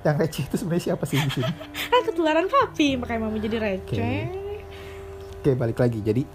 Yang 0.02 0.16
receh 0.18 0.44
itu 0.50 0.56
sebenarnya 0.58 0.84
siapa 0.92 1.06
sih 1.06 1.22
di 1.22 1.30
sini? 1.30 1.52
Kan 1.94 2.02
ketularan 2.10 2.50
papi, 2.50 2.98
makanya 2.98 3.30
mami 3.30 3.38
jadi 3.38 3.62
receh. 3.62 4.34
Oke 5.38 5.54
balik 5.54 5.78
lagi. 5.78 6.02
Jadi 6.02 6.26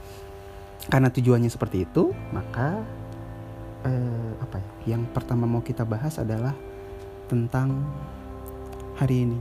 karena 0.87 1.11
tujuannya 1.11 1.51
seperti 1.51 1.83
itu 1.83 2.15
maka 2.31 2.79
eh, 3.87 4.33
apa 4.43 4.57
ya? 4.59 4.97
Yang 4.97 5.03
pertama 5.11 5.45
mau 5.47 5.63
kita 5.63 5.83
bahas 5.83 6.19
adalah 6.19 6.55
tentang 7.27 7.83
hari 8.95 9.27
ini. 9.27 9.39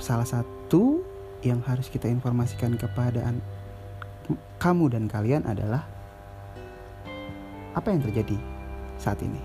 Salah 0.00 0.24
satu 0.24 1.04
yang 1.44 1.60
harus 1.64 1.88
kita 1.92 2.08
informasikan 2.08 2.76
kepada 2.76 3.32
kamu 4.60 4.92
dan 4.92 5.04
kalian 5.08 5.44
adalah 5.44 5.84
apa 7.76 7.88
yang 7.92 8.00
terjadi 8.00 8.36
saat 8.96 9.20
ini? 9.20 9.40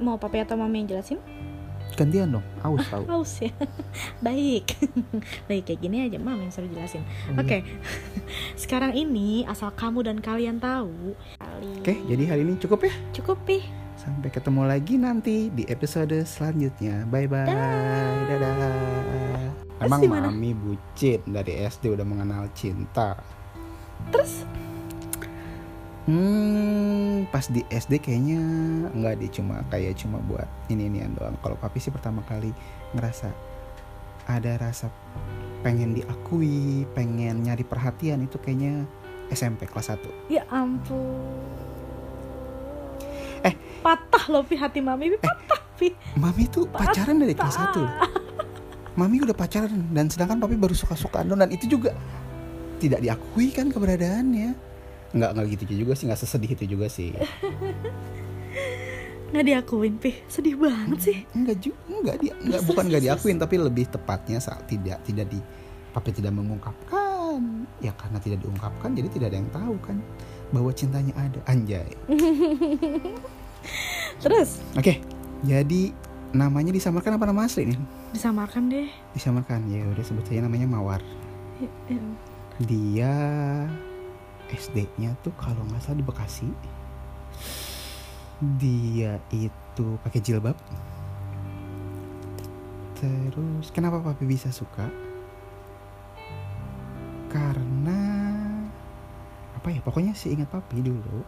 Mau 0.00 0.16
papi 0.16 0.42
atau 0.42 0.56
mami 0.56 0.82
yang 0.82 0.96
jelasin? 0.96 1.20
Gantian 1.96 2.28
dong 2.38 2.46
aus 2.62 2.86
tahu 2.88 3.04
Haus 3.08 3.32
ya. 3.42 3.52
Baik. 4.26 4.76
Baik 5.48 5.62
kayak 5.70 5.80
gini 5.80 5.96
aja 6.06 6.18
mami 6.20 6.48
yang 6.48 6.52
suruh 6.52 6.70
jelasin. 6.70 7.02
Oke. 7.36 7.64
Sekarang 8.62 8.92
ini 8.92 9.42
asal 9.48 9.72
kamu 9.74 10.06
dan 10.06 10.18
kalian 10.20 10.60
tahu. 10.60 11.14
oke 11.80 11.94
jadi 12.08 12.24
hari 12.28 12.42
ini 12.46 12.56
cukup 12.60 12.86
ya 12.86 12.94
Cukup 13.16 13.38
Pi. 13.44 13.64
Sampai 14.00 14.32
ketemu 14.32 14.64
lagi 14.64 14.96
nanti 14.96 15.52
di 15.52 15.68
episode 15.68 16.16
selanjutnya. 16.24 17.04
Bye 17.08 17.28
bye. 17.28 17.44
Dadah. 18.28 19.52
Emang 19.80 20.00
mami 20.08 20.52
bucin 20.52 21.20
dari 21.28 21.56
SD 21.64 21.92
udah 21.96 22.04
mengenal 22.04 22.48
cinta. 22.52 23.16
Terus 24.12 24.44
Hmm, 26.10 26.69
pas 27.30 27.46
di 27.46 27.62
SD 27.70 28.02
kayaknya 28.02 28.42
nggak 28.90 29.14
deh 29.22 29.30
cuma 29.30 29.62
kayak 29.70 29.94
cuma 30.02 30.18
buat 30.26 30.46
ini 30.66 30.90
inian 30.90 31.14
doang. 31.14 31.38
Kalau 31.38 31.54
papi 31.54 31.78
sih 31.78 31.94
pertama 31.94 32.26
kali 32.26 32.50
ngerasa 32.94 33.30
ada 34.26 34.52
rasa 34.58 34.90
pengen 35.62 35.94
diakui, 35.94 36.86
pengen 36.94 37.46
nyari 37.46 37.62
perhatian 37.62 38.26
itu 38.26 38.38
kayaknya 38.42 38.86
SMP 39.30 39.66
kelas 39.70 39.94
1. 39.94 40.30
ya 40.32 40.42
ampun. 40.50 40.98
Eh. 43.40 43.54
patah 43.80 44.28
loh 44.28 44.44
Pi 44.44 44.58
hati 44.58 44.84
mami 44.84 45.14
Pi 45.14 45.18
patah 45.22 45.62
Pi. 45.78 45.94
Mami 46.18 46.44
tuh 46.50 46.66
pacaran 46.68 47.16
dari 47.16 47.32
kelas 47.32 47.56
1 47.56 47.78
loh. 47.78 47.92
Mami 48.98 49.22
udah 49.22 49.32
pacaran 49.32 49.86
dan 49.94 50.10
sedangkan 50.10 50.42
papi 50.42 50.58
baru 50.58 50.74
suka-sukaan 50.74 51.30
doang 51.30 51.46
dan 51.46 51.50
itu 51.54 51.70
juga 51.70 51.94
tidak 52.82 53.00
diakui 53.00 53.54
kan 53.54 53.70
keberadaannya. 53.70 54.69
Nggak 55.10 55.30
nggak 55.34 55.46
gitu 55.58 55.64
juga 55.86 55.92
sih, 55.98 56.06
nggak 56.06 56.20
sesedih 56.20 56.50
itu 56.54 56.64
juga 56.76 56.86
sih. 56.90 57.10
Nggak 59.30 59.46
diakuin 59.46 59.94
Pi. 59.94 60.10
Sedih 60.26 60.58
banget 60.58 60.98
sih. 61.06 61.18
Enggak 61.38 61.62
juga, 61.62 61.78
enggak 61.86 62.16
dia, 62.18 62.34
enggak 62.42 62.66
bukan 62.66 62.84
nggak 62.90 63.02
diakuin 63.06 63.38
tapi 63.38 63.62
lebih 63.62 63.86
tepatnya 63.86 64.42
saat 64.42 64.66
tidak 64.66 64.98
tidak 65.06 65.30
di 65.30 65.38
papi 65.94 66.10
tidak 66.10 66.34
mengungkapkan. 66.34 67.38
Ya 67.78 67.94
karena 67.94 68.18
tidak 68.18 68.42
diungkapkan 68.42 68.90
jadi 68.90 69.06
tidak 69.06 69.30
ada 69.30 69.38
yang 69.38 69.50
tahu 69.54 69.78
kan 69.86 70.02
bahwa 70.50 70.74
cintanya 70.74 71.14
ada 71.14 71.38
anjay. 71.46 71.94
Terus 74.26 74.58
Oke, 74.74 74.98
jadi 75.46 75.94
namanya 76.34 76.74
disamarkan 76.74 77.14
apa 77.14 77.30
nama 77.30 77.46
asli 77.46 77.70
nih? 77.70 77.78
disamarkan 78.10 78.66
deh. 78.66 78.90
Disamarkan 79.14 79.62
ya 79.70 79.86
udah 79.94 80.02
sebut 80.02 80.26
saja 80.26 80.42
namanya 80.42 80.66
Mawar. 80.66 80.98
Dia 82.66 83.14
SD-nya 84.56 85.14
tuh 85.20 85.34
kalau 85.38 85.62
nggak 85.68 85.82
salah 85.82 85.98
di 85.98 86.06
Bekasi. 86.06 86.50
dia 88.56 89.20
itu 89.28 89.86
pakai 90.00 90.20
jilbab. 90.24 90.56
Terus 92.96 93.68
kenapa 93.68 94.00
papi 94.00 94.24
bisa 94.24 94.48
suka? 94.48 94.88
Karena 97.28 98.00
apa 99.60 99.68
ya 99.68 99.84
pokoknya 99.84 100.16
sih 100.16 100.32
ingat 100.32 100.48
papi 100.48 100.80
dulu 100.80 101.20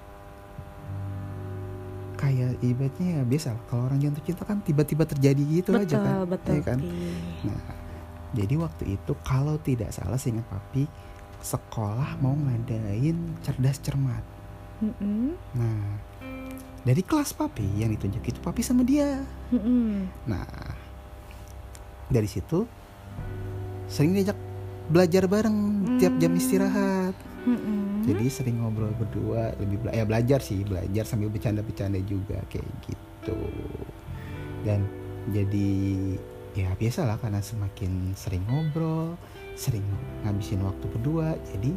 kayak 2.16 2.56
ibaratnya 2.64 3.20
ya 3.20 3.22
biasa 3.28 3.52
kalau 3.68 3.92
orang 3.92 4.00
jatuh 4.00 4.24
cinta 4.24 4.42
kan 4.48 4.64
tiba-tiba 4.64 5.04
terjadi 5.04 5.42
gitu 5.44 5.76
aja 5.76 6.00
betul 6.00 6.00
kan 6.00 6.16
betul 6.24 6.54
Iya 6.56 6.62
kan 6.64 6.78
nah 7.44 7.60
jadi 8.32 8.54
waktu 8.56 8.84
itu 8.96 9.12
kalau 9.20 9.60
tidak 9.60 9.92
salah 9.92 10.16
seingat 10.16 10.48
papi 10.48 10.88
sekolah 11.42 12.16
mau 12.18 12.32
ngadain 12.32 13.14
cerdas 13.42 13.78
cermat 13.78 14.22
Mm-mm. 14.78 15.34
nah 15.52 15.82
dari 16.82 17.02
kelas 17.02 17.30
papi 17.32 17.66
yang 17.76 17.90
ditunjuk 17.90 18.22
itu 18.24 18.38
papi 18.38 18.62
sama 18.62 18.82
dia 18.82 19.22
Mm-mm. 19.50 20.08
Nah, 20.24 20.48
dari 22.08 22.24
situ 22.24 22.64
sering 23.84 24.12
diajak 24.12 24.38
belajar 24.88 25.28
bareng 25.28 25.58
tiap 25.96 26.16
jam 26.16 26.32
Hmm. 26.32 26.40
istirahat. 26.40 27.14
Mm-mm. 27.44 28.02
Jadi 28.02 28.24
sering 28.26 28.56
ngobrol 28.58 28.90
berdua, 28.92 29.52
lebih 29.56 29.78
bela- 29.78 29.92
ya 29.92 30.02
belajar 30.02 30.40
sih, 30.40 30.64
belajar 30.64 31.04
sambil 31.04 31.28
bercanda-bercanda 31.28 32.00
juga 32.02 32.40
kayak 32.48 32.64
gitu. 32.82 33.36
Dan 34.64 34.88
jadi 35.28 35.70
ya 36.52 36.68
biasalah 36.76 37.16
karena 37.16 37.40
semakin 37.40 38.12
sering 38.12 38.44
ngobrol, 38.44 39.16
sering 39.56 39.84
ngabisin 40.24 40.60
waktu 40.60 40.84
berdua, 40.92 41.36
jadi 41.52 41.72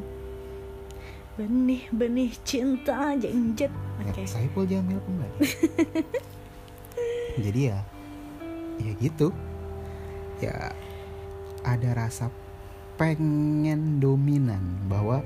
benih-benih 1.36 2.32
cinta 2.48 3.12
jenjet 3.20 3.68
ya, 4.00 4.08
oke 4.08 4.24
Saiful 4.24 4.64
Jamil 4.64 5.00
kembali. 5.04 5.38
jadi 7.46 7.60
ya, 7.76 7.80
ya 8.80 8.92
gitu. 9.00 9.36
Ya 10.40 10.72
ada 11.64 11.90
rasa 11.96 12.32
pengen 12.96 14.00
dominan 14.00 14.64
bahwa 14.88 15.20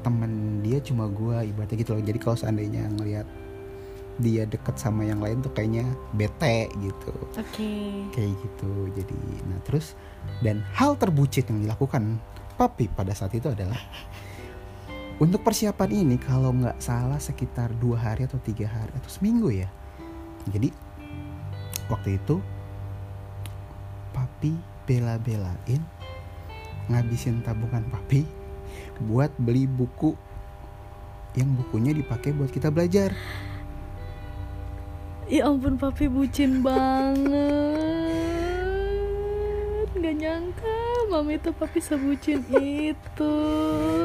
temen 0.00 0.64
dia 0.64 0.80
cuma 0.80 1.08
gua 1.08 1.44
ibaratnya 1.44 1.76
gitu 1.80 1.96
loh. 1.96 2.04
Jadi 2.04 2.18
kalau 2.20 2.36
seandainya 2.36 2.88
ngelihat 2.96 3.28
dia 4.22 4.46
deket 4.46 4.78
sama 4.78 5.02
yang 5.02 5.18
lain 5.18 5.42
tuh 5.42 5.50
kayaknya 5.50 5.84
bete 6.14 6.70
gitu. 6.78 7.12
Oke. 7.36 8.06
Kayak 8.14 8.32
gitu 8.38 8.72
jadi 8.94 9.18
nah 9.50 9.58
terus 9.66 9.98
dan 10.40 10.62
hal 10.78 10.94
terbucit 10.94 11.50
yang 11.50 11.66
dilakukan 11.66 12.22
papi 12.54 12.86
pada 12.94 13.10
saat 13.12 13.34
itu 13.34 13.50
adalah 13.50 13.78
untuk 15.18 15.42
persiapan 15.42 15.90
ini 15.90 16.16
kalau 16.18 16.54
nggak 16.54 16.78
salah 16.78 17.18
sekitar 17.18 17.74
dua 17.78 17.98
hari 17.98 18.26
atau 18.26 18.38
tiga 18.42 18.70
hari 18.70 18.90
atau 18.94 19.10
seminggu 19.10 19.50
ya. 19.50 19.68
Jadi 20.50 20.70
waktu 21.86 22.18
itu 22.18 22.42
papi 24.10 24.54
bela-belain 24.86 25.82
ngabisin 26.90 27.46
tabungan 27.46 27.86
papi 27.86 28.26
buat 29.06 29.30
beli 29.38 29.70
buku 29.70 30.18
yang 31.38 31.54
bukunya 31.56 31.94
dipakai 31.96 32.34
buat 32.34 32.50
kita 32.50 32.68
belajar 32.68 33.14
ya 35.32 35.48
ampun 35.48 35.80
papi 35.80 36.12
bucin 36.12 36.60
banget. 36.60 37.32
Nggak 39.96 40.14
nyangka 40.20 40.76
mami 41.08 41.40
tuh 41.40 41.56
papi 41.56 41.80
sebucin 41.80 42.44
itu. 42.52 43.32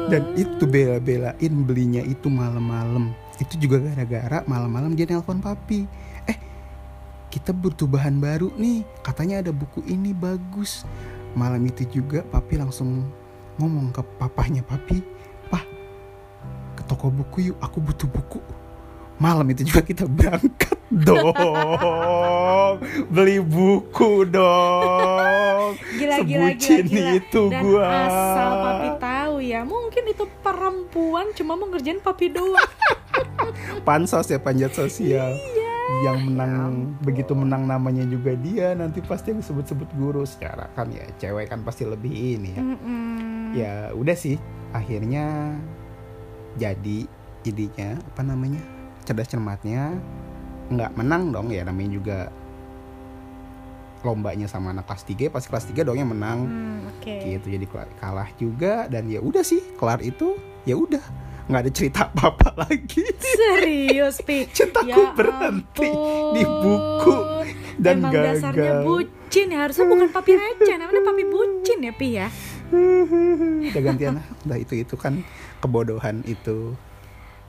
Dan 0.08 0.32
itu 0.40 0.64
bela-belain 0.64 1.52
belinya 1.68 2.00
itu 2.00 2.32
malam-malam. 2.32 3.12
Itu 3.36 3.60
juga 3.60 3.76
gara-gara 3.76 4.40
malam-malam 4.48 4.96
dia 4.96 5.04
nelpon 5.04 5.44
papi. 5.44 5.84
Eh 6.24 6.38
kita 7.28 7.52
butuh 7.52 7.84
bahan 7.84 8.16
baru 8.24 8.48
nih. 8.56 8.88
Katanya 9.04 9.44
ada 9.44 9.52
buku 9.52 9.84
ini 9.84 10.16
bagus. 10.16 10.88
Malam 11.36 11.60
itu 11.68 11.84
juga 11.92 12.24
papi 12.24 12.56
langsung 12.56 13.04
ngomong 13.60 13.92
ke 13.92 14.00
papahnya 14.16 14.64
papi 14.64 15.04
pah 15.52 15.60
ke 16.72 16.82
toko 16.88 17.12
buku 17.12 17.52
yuk 17.52 17.60
aku 17.60 17.84
butuh 17.84 18.08
buku. 18.08 18.40
Malam 19.20 19.44
itu 19.52 19.68
juga 19.68 19.84
kita 19.84 20.08
berangkat 20.08 20.77
dong. 20.90 22.74
Beli 23.12 23.38
buku 23.44 24.24
dong. 24.28 25.76
Gila 25.96 26.24
gila 26.24 26.24
gila 26.24 26.48
Sebucin 26.56 26.84
gila. 26.88 27.10
itu 27.20 27.42
dan 27.52 27.62
gua. 27.64 27.86
asal 28.08 28.50
papi 28.64 28.88
tahu 28.96 29.34
ya 29.44 29.60
mungkin 29.68 30.04
itu 30.08 30.24
perempuan 30.40 31.26
cuma 31.36 31.52
mau 31.54 31.68
ngerjain 31.68 32.00
papi 32.00 32.32
doang. 32.32 32.72
Pansos 33.86 34.28
ya 34.32 34.40
panjat 34.40 34.72
sosial. 34.72 35.36
Iya, 35.36 35.74
yang 36.08 36.18
menang 36.24 36.96
begitu 37.00 37.32
menang 37.32 37.64
namanya 37.64 38.04
juga 38.04 38.36
dia 38.36 38.72
nanti 38.76 39.00
pasti 39.04 39.36
disebut-sebut 39.36 39.88
guru. 39.96 40.24
Secara 40.24 40.72
kan 40.72 40.88
ya 40.88 41.04
cewek 41.20 41.52
kan 41.52 41.60
pasti 41.64 41.84
lebih 41.84 42.12
ini 42.12 42.50
ya. 42.56 42.62
Mm-mm. 42.64 43.56
ya 43.56 43.74
udah 43.92 44.16
sih. 44.16 44.36
Akhirnya 44.72 45.56
jadi 46.60 47.08
idenya 47.46 47.96
apa 47.96 48.20
namanya 48.20 48.60
cerdas 49.08 49.30
cermatnya 49.30 49.96
nggak 50.68 50.92
menang 50.94 51.30
dong 51.30 51.48
ya 51.48 51.62
namanya 51.62 51.90
juga 51.92 52.18
lombanya 53.98 54.46
sama 54.46 54.70
anak 54.70 54.86
kelas 54.86 55.02
3 55.04 55.26
pas 55.28 55.42
kelas 55.42 55.64
3 55.66 55.82
dong 55.82 55.96
yang 55.96 56.06
menang. 56.06 56.38
Hmm, 56.44 56.78
oke. 56.88 57.14
Gitu 57.20 57.46
jadi 57.50 57.66
kalah 57.98 58.30
juga 58.34 58.86
dan 58.86 59.06
ya 59.06 59.18
udah 59.18 59.42
sih 59.42 59.58
kelar 59.74 59.98
itu 60.00 60.38
ya 60.62 60.74
udah. 60.74 61.02
Nggak 61.48 61.60
ada 61.60 61.72
cerita 61.72 62.00
apa 62.06 62.30
apa 62.30 62.48
lagi. 62.62 63.02
Serius 63.18 64.20
pi? 64.20 64.46
Cintaku 64.46 64.86
Ya 64.86 65.10
berhenti 65.10 65.88
ampun. 65.88 66.32
di 66.32 66.42
buku 66.44 67.16
dan 67.76 67.94
Emang 67.98 68.12
gagal. 68.12 68.26
dasarnya 68.38 68.72
bucin 68.82 69.46
ya 69.48 69.58
harusnya 69.60 69.86
bukan 69.86 70.08
papi 70.10 70.32
receh 70.34 70.76
namanya 70.76 71.02
papi 71.04 71.24
bucin 71.32 71.78
ya 71.80 71.92
pi 71.92 72.08
ya? 72.14 72.28
Udah 72.68 73.82
gantian 73.82 74.12
lah 74.20 74.26
udah 74.44 74.58
itu 74.58 74.74
itu 74.76 74.94
kan 74.94 75.24
kebodohan 75.58 76.22
itu. 76.22 76.76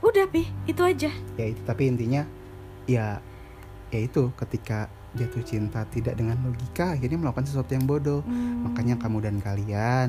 Udah 0.00 0.26
pi 0.26 0.48
itu 0.64 0.80
aja. 0.80 1.12
Ya 1.36 1.46
itu 1.46 1.60
tapi 1.62 1.86
intinya 1.86 2.24
ya 2.90 3.22
ya 3.90 3.98
itu 4.02 4.34
ketika 4.34 4.90
jatuh 5.14 5.42
cinta 5.42 5.82
tidak 5.90 6.14
dengan 6.14 6.38
logika 6.42 6.94
akhirnya 6.94 7.18
melakukan 7.18 7.46
sesuatu 7.46 7.74
yang 7.74 7.86
bodoh. 7.86 8.22
Hmm. 8.26 8.66
makanya 8.70 8.98
kamu 8.98 9.18
dan 9.22 9.36
kalian 9.42 10.08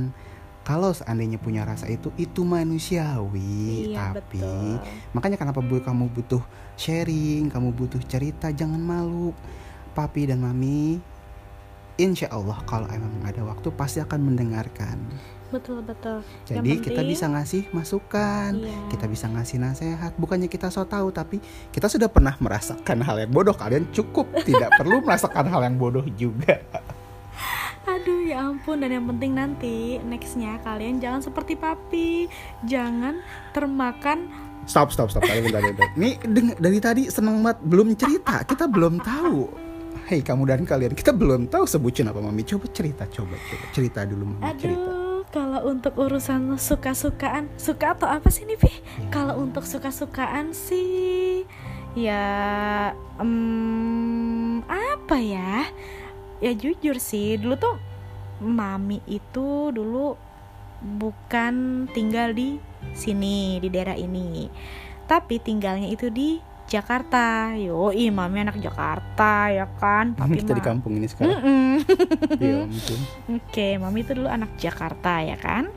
kalau 0.61 0.93
seandainya 0.93 1.41
punya 1.41 1.65
rasa 1.65 1.89
itu 1.89 2.13
itu 2.21 2.45
manusiawi. 2.45 3.93
Iya 3.93 4.13
tapi 4.13 4.41
betul. 4.41 4.77
makanya 5.17 5.37
kenapa 5.41 5.57
bu 5.57 5.81
kamu 5.81 6.13
butuh 6.13 6.41
sharing 6.77 7.49
kamu 7.49 7.73
butuh 7.73 8.01
cerita 8.05 8.53
jangan 8.53 8.81
malu. 8.81 9.33
Papi 9.91 10.23
dan 10.23 10.39
mami 10.39 11.03
insya 11.99 12.31
Allah 12.31 12.55
kalau 12.63 12.87
emang 12.87 13.11
ada 13.27 13.43
waktu 13.43 13.67
pasti 13.75 13.99
akan 13.99 14.31
mendengarkan 14.31 14.97
betul 15.51 15.83
betul. 15.83 16.23
Yang 16.45 16.55
jadi 16.55 16.71
kita 16.73 16.91
penting- 16.97 17.11
bisa 17.11 17.25
ngasih 17.27 17.63
masukan 17.69 18.51
Iya. 18.55 18.77
kita 18.89 19.05
bisa 19.05 19.25
ngasih 19.27 19.57
nasihat 19.59 20.11
bukannya 20.15 20.47
kita 20.47 20.67
so 20.67 20.81
tahu 20.81 21.11
tapi 21.11 21.37
kita 21.69 21.85
sudah 21.85 22.07
pernah 22.07 22.33
merasakan 22.37 23.03
hal 23.03 23.19
yang 23.19 23.29
bodoh. 23.29 23.53
Kalian 23.53 23.91
cukup 23.91 24.31
tidak 24.47 24.71
perlu 24.73 24.99
merasakan 24.99 25.45
hal 25.45 25.61
yang 25.61 25.75
bodoh 25.75 26.07
juga. 26.15 26.63
Aduh 27.83 28.23
ya 28.23 28.45
ampun. 28.45 28.79
Dan 28.79 28.91
yang 28.93 29.05
penting 29.05 29.31
nanti 29.33 29.75
nextnya 29.99 30.61
kalian 30.61 30.97
jangan 30.97 31.19
seperti 31.19 31.53
papi. 31.53 32.29
Jangan 32.63 33.19
termakan. 33.51 34.29
Stop 34.63 34.93
stop 34.93 35.09
stop. 35.09 35.25
Bentar, 35.25 35.57
bentar. 35.59 35.89
ini 35.95 36.15
dari 36.55 36.77
tadi 36.77 37.03
seneng 37.09 37.41
banget. 37.41 37.59
Belum 37.61 37.87
cerita. 37.91 38.45
Kita 38.45 38.69
belum 38.69 39.01
tahu. 39.01 39.41
Hei 40.05 40.19
kamu 40.19 40.43
dan 40.45 40.61
kalian 40.63 40.93
kita 40.93 41.09
belum 41.11 41.47
tahu 41.47 41.65
sebutin 41.65 42.05
apa. 42.05 42.19
Mami 42.19 42.43
coba 42.43 42.69
cerita 42.69 43.03
coba 43.07 43.33
coba. 43.33 43.65
Cerita 43.73 44.05
dulu 44.05 44.29
mami 44.29 44.43
cerita. 44.55 44.85
Aduh 44.85 45.00
kalau 45.31 45.71
untuk 45.71 45.95
urusan 45.95 46.59
suka-sukaan 46.59 47.47
Suka 47.55 47.95
atau 47.95 48.11
apa 48.11 48.27
sih 48.27 48.43
nih 48.43 48.59
Pi? 48.59 48.71
Kalau 49.09 49.39
untuk 49.39 49.63
suka-sukaan 49.63 50.51
sih 50.51 51.47
Ya 51.95 52.23
em, 53.17 54.61
Apa 54.67 55.17
ya 55.17 55.71
Ya 56.43 56.51
jujur 56.51 56.99
sih 56.99 57.39
Dulu 57.39 57.55
tuh 57.55 57.75
Mami 58.43 58.99
itu 59.07 59.71
dulu 59.71 60.19
Bukan 60.83 61.87
tinggal 61.95 62.35
di 62.35 62.59
sini 62.91 63.57
Di 63.63 63.71
daerah 63.71 63.95
ini 63.95 64.51
Tapi 65.07 65.39
tinggalnya 65.39 65.87
itu 65.87 66.11
di 66.11 66.50
Jakarta. 66.71 67.51
Yoi 67.53 68.07
mami 68.09 68.41
anak 68.41 68.57
Jakarta 68.57 69.51
ya 69.51 69.67
kan? 69.75 70.15
Mami 70.15 70.39
kita 70.39 70.55
di 70.55 70.63
mah- 70.63 70.69
kampung 70.71 70.93
ini 70.95 71.05
sekarang. 71.05 71.35
Ya 72.39 72.63
ampun 72.63 72.99
Oke, 73.35 73.75
mami 73.75 74.01
itu 74.01 74.15
dulu 74.15 74.31
anak 74.31 74.55
Jakarta 74.55 75.19
ya 75.19 75.35
kan? 75.35 75.67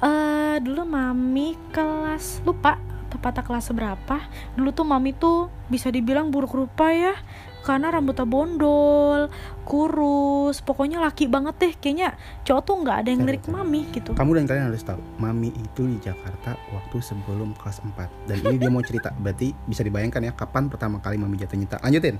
Eh 0.00 0.56
dulu 0.62 0.86
mami 0.86 1.58
kelas 1.70 2.40
lupa 2.42 2.78
tepatnya 3.10 3.42
kelas 3.42 3.66
berapa. 3.70 4.16
Dulu 4.54 4.70
tuh 4.70 4.86
mami 4.86 5.10
tuh 5.12 5.50
bisa 5.66 5.90
dibilang 5.90 6.30
buruk 6.30 6.54
rupa 6.54 6.94
ya 6.94 7.18
karena 7.60 7.92
rambutnya 7.92 8.26
bondol 8.26 9.28
kurus 9.64 10.58
pokoknya 10.66 10.98
laki 10.98 11.30
banget 11.30 11.54
deh. 11.60 11.72
Kayaknya 11.78 12.18
cowok 12.42 12.62
tuh 12.66 12.74
nggak 12.82 12.96
ada 13.04 13.08
yang 13.12 13.22
lirik 13.22 13.44
mami 13.46 13.86
gitu. 13.94 14.10
Kamu 14.16 14.30
dan 14.36 14.44
kalian 14.50 14.66
harus 14.72 14.82
tahu, 14.82 15.00
Mami 15.20 15.54
itu 15.54 15.82
di 15.86 15.98
Jakarta 16.02 16.58
waktu 16.74 16.96
sebelum 16.98 17.54
kelas 17.54 17.78
4 17.84 18.26
Dan 18.26 18.36
ini 18.50 18.56
dia 18.58 18.70
mau 18.72 18.82
cerita, 18.82 19.14
berarti 19.14 19.54
bisa 19.68 19.86
dibayangkan 19.86 20.26
ya 20.26 20.32
kapan 20.34 20.66
pertama 20.66 20.98
kali 20.98 21.20
Mami 21.20 21.38
jatuh 21.38 21.54
cinta 21.54 21.78
Lanjutin. 21.84 22.18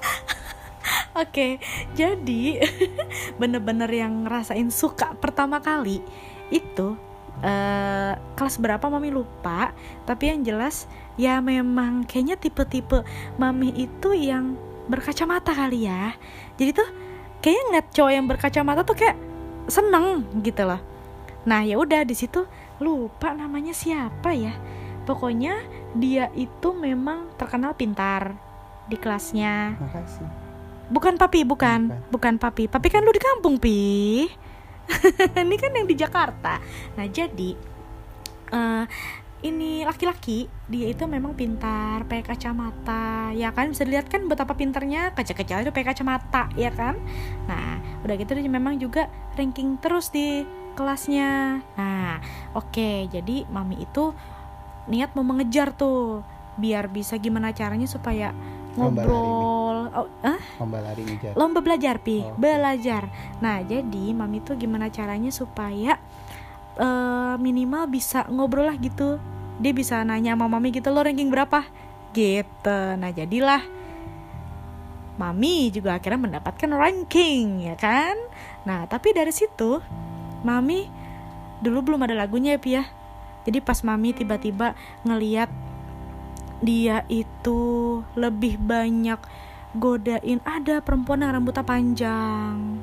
Oke, 1.22 1.58
jadi 1.98 2.62
bener-bener 3.40 3.90
yang 3.90 4.24
ngerasain 4.24 4.70
suka 4.70 5.18
pertama 5.18 5.58
kali 5.58 6.00
itu 6.54 7.09
eh 7.40 8.12
kelas 8.36 8.60
berapa 8.60 8.86
mami 8.88 9.12
lupa, 9.12 9.72
tapi 10.04 10.32
yang 10.32 10.44
jelas 10.44 10.84
ya 11.16 11.40
memang 11.40 12.04
kayaknya 12.04 12.36
tipe-tipe 12.36 13.04
mami 13.36 13.72
itu 13.76 14.12
yang 14.16 14.56
berkacamata 14.88 15.52
kali 15.52 15.88
ya. 15.88 16.16
Jadi 16.56 16.70
tuh 16.76 16.88
kayaknya 17.40 17.62
ngeliat 17.68 17.86
cowok 17.92 18.12
yang 18.12 18.26
berkacamata 18.28 18.80
tuh 18.84 18.96
kayak 18.96 19.16
seneng 19.68 20.26
gitu 20.44 20.66
loh. 20.66 20.80
Nah 21.48 21.64
ya 21.64 21.80
udah 21.80 22.04
di 22.04 22.12
situ 22.12 22.44
lupa 22.80 23.32
namanya 23.32 23.72
siapa 23.72 24.32
ya. 24.32 24.52
Pokoknya 25.08 25.56
dia 25.96 26.28
itu 26.36 26.76
memang 26.76 27.32
terkenal 27.40 27.74
pintar 27.74 28.36
di 28.86 28.96
kelasnya. 29.00 29.80
Makasih 29.80 30.50
Bukan 30.90 31.14
papi, 31.14 31.46
bukan, 31.46 31.86
Bukan. 31.86 32.10
bukan 32.10 32.34
papi. 32.42 32.66
Papi 32.66 32.88
kan 32.90 33.06
lu 33.06 33.14
di 33.14 33.22
kampung, 33.22 33.62
pi. 33.62 34.26
ini 35.46 35.56
kan 35.56 35.72
yang 35.74 35.86
di 35.86 35.96
Jakarta. 35.96 36.58
Nah 36.98 37.06
jadi 37.06 37.50
eh 38.50 38.84
ini 39.40 39.88
laki-laki 39.88 40.44
dia 40.68 40.92
itu 40.92 41.08
memang 41.08 41.32
pintar, 41.32 42.04
pakai 42.04 42.36
kacamata, 42.36 43.32
ya 43.32 43.48
kan 43.56 43.72
bisa 43.72 43.88
dilihat 43.88 44.12
kan 44.12 44.28
betapa 44.28 44.52
pintarnya 44.52 45.16
kecil-kecil 45.16 45.64
itu 45.64 45.72
pakai 45.72 45.96
kacamata, 45.96 46.52
ya 46.60 46.68
kan? 46.68 47.00
Nah 47.48 47.80
udah 48.04 48.14
gitu 48.20 48.36
dia 48.36 48.44
memang 48.52 48.76
juga 48.76 49.08
ranking 49.40 49.80
terus 49.80 50.12
di 50.12 50.44
kelasnya. 50.76 51.64
Nah 51.80 52.20
oke 52.52 53.08
jadi 53.08 53.48
mami 53.48 53.80
itu 53.80 54.12
niat 54.92 55.16
mau 55.16 55.24
mengejar 55.24 55.72
tuh 55.72 56.20
biar 56.60 56.92
bisa 56.92 57.16
gimana 57.16 57.56
caranya 57.56 57.88
supaya 57.88 58.36
Lomba 58.78 59.02
lari 59.02 59.10
ngobrol. 59.10 59.78
Oh, 59.90 60.08
ah? 60.22 60.40
Lomba 60.62 60.78
lari 60.78 61.02
ngejar 61.02 61.32
lomba 61.34 61.58
belajar 61.64 61.96
pi. 61.98 62.22
Oh. 62.22 62.34
belajar. 62.38 63.10
Nah 63.42 63.62
jadi 63.66 64.04
mami 64.14 64.38
tuh 64.44 64.54
gimana 64.54 64.92
caranya 64.92 65.30
supaya 65.34 65.98
eh, 66.78 67.34
minimal 67.40 67.90
bisa 67.90 68.26
ngobrol 68.30 68.70
lah 68.70 68.76
gitu. 68.78 69.18
Dia 69.60 69.72
bisa 69.74 70.00
nanya 70.06 70.38
sama 70.38 70.46
mami 70.46 70.70
gitu 70.70 70.88
lo 70.94 71.02
ranking 71.02 71.28
berapa? 71.28 71.66
Gitu. 72.14 72.80
Nah 72.98 73.10
jadilah 73.10 73.62
mami 75.20 75.68
juga 75.68 76.00
akhirnya 76.00 76.20
mendapatkan 76.30 76.70
ranking 76.70 77.66
ya 77.66 77.74
kan? 77.74 78.16
Nah 78.64 78.86
tapi 78.86 79.12
dari 79.12 79.34
situ 79.34 79.82
mami 80.46 80.88
dulu 81.60 81.92
belum 81.92 82.06
ada 82.06 82.14
lagunya 82.16 82.56
ya 82.56 82.60
pi 82.62 82.70
ya. 82.78 82.84
Jadi 83.44 83.58
pas 83.64 83.80
mami 83.84 84.12
tiba-tiba 84.12 84.76
ngeliat 85.04 85.48
dia 86.60 87.04
itu 87.08 87.60
lebih 88.14 88.60
banyak 88.60 89.20
godain 89.76 90.40
ada 90.44 90.82
perempuan 90.84 91.24
yang 91.24 91.32
rambutnya 91.40 91.64
panjang 91.64 92.80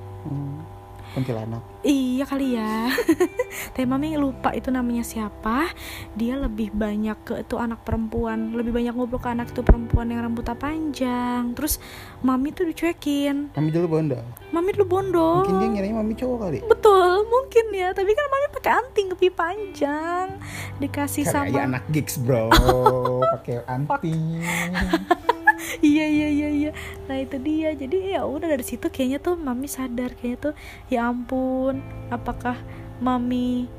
Kuntilanak. 1.18 1.66
Iya 1.82 2.30
kali 2.30 2.54
ya. 2.54 2.94
Tapi 3.74 3.90
mami 3.90 4.14
lupa 4.22 4.54
itu 4.54 4.70
namanya 4.70 5.02
siapa. 5.02 5.74
Dia 6.14 6.38
lebih 6.38 6.70
banyak 6.70 7.18
ke 7.26 7.34
itu 7.42 7.58
anak 7.58 7.82
perempuan. 7.82 8.54
Lebih 8.54 8.70
banyak 8.70 8.94
ngobrol 8.94 9.18
ke 9.18 9.34
anak 9.34 9.50
itu 9.50 9.66
perempuan 9.66 10.14
yang 10.14 10.22
rambutnya 10.22 10.54
panjang. 10.54 11.58
Terus 11.58 11.82
mami 12.22 12.54
tuh 12.54 12.70
dicuekin. 12.70 13.50
Mami 13.58 13.70
dulu 13.74 13.98
bondol. 13.98 14.22
Mami 14.54 14.70
dulu 14.78 14.86
bondol. 14.86 15.42
Mungkin 15.42 15.58
dia 15.58 15.70
ngiranya 15.74 15.96
Mami 15.98 16.14
cowok 16.14 16.38
kali. 16.38 16.60
Betul 16.70 17.26
mungkin 17.26 17.66
ya. 17.74 17.90
Tapi 17.98 18.12
kan 18.14 18.26
mami 18.30 18.48
pakai 18.54 18.72
anting 18.78 19.08
lebih 19.18 19.32
panjang. 19.34 20.38
Dikasih 20.78 21.26
Kali 21.26 21.50
sama 21.50 21.66
anak 21.66 21.84
gigs 21.90 22.22
bro. 22.22 22.54
Pakai 23.34 23.66
anting. 23.66 24.22
Iya 25.82 26.06
iya 26.06 26.28
iya 26.30 26.47
iya 26.68 26.74
nah 27.08 27.16
itu 27.16 27.38
dia. 27.40 27.70
Jadi 27.74 28.16
ya 28.16 28.28
udah 28.28 28.48
dari 28.52 28.66
situ 28.66 28.88
kayaknya 28.92 29.20
tuh 29.24 29.36
mami 29.40 29.68
sadar. 29.72 30.14
Kayaknya 30.18 30.52
tuh 30.52 30.54
ya 30.92 31.08
ampun 31.08 31.80
apakah 32.12 32.60
mami 33.00 33.72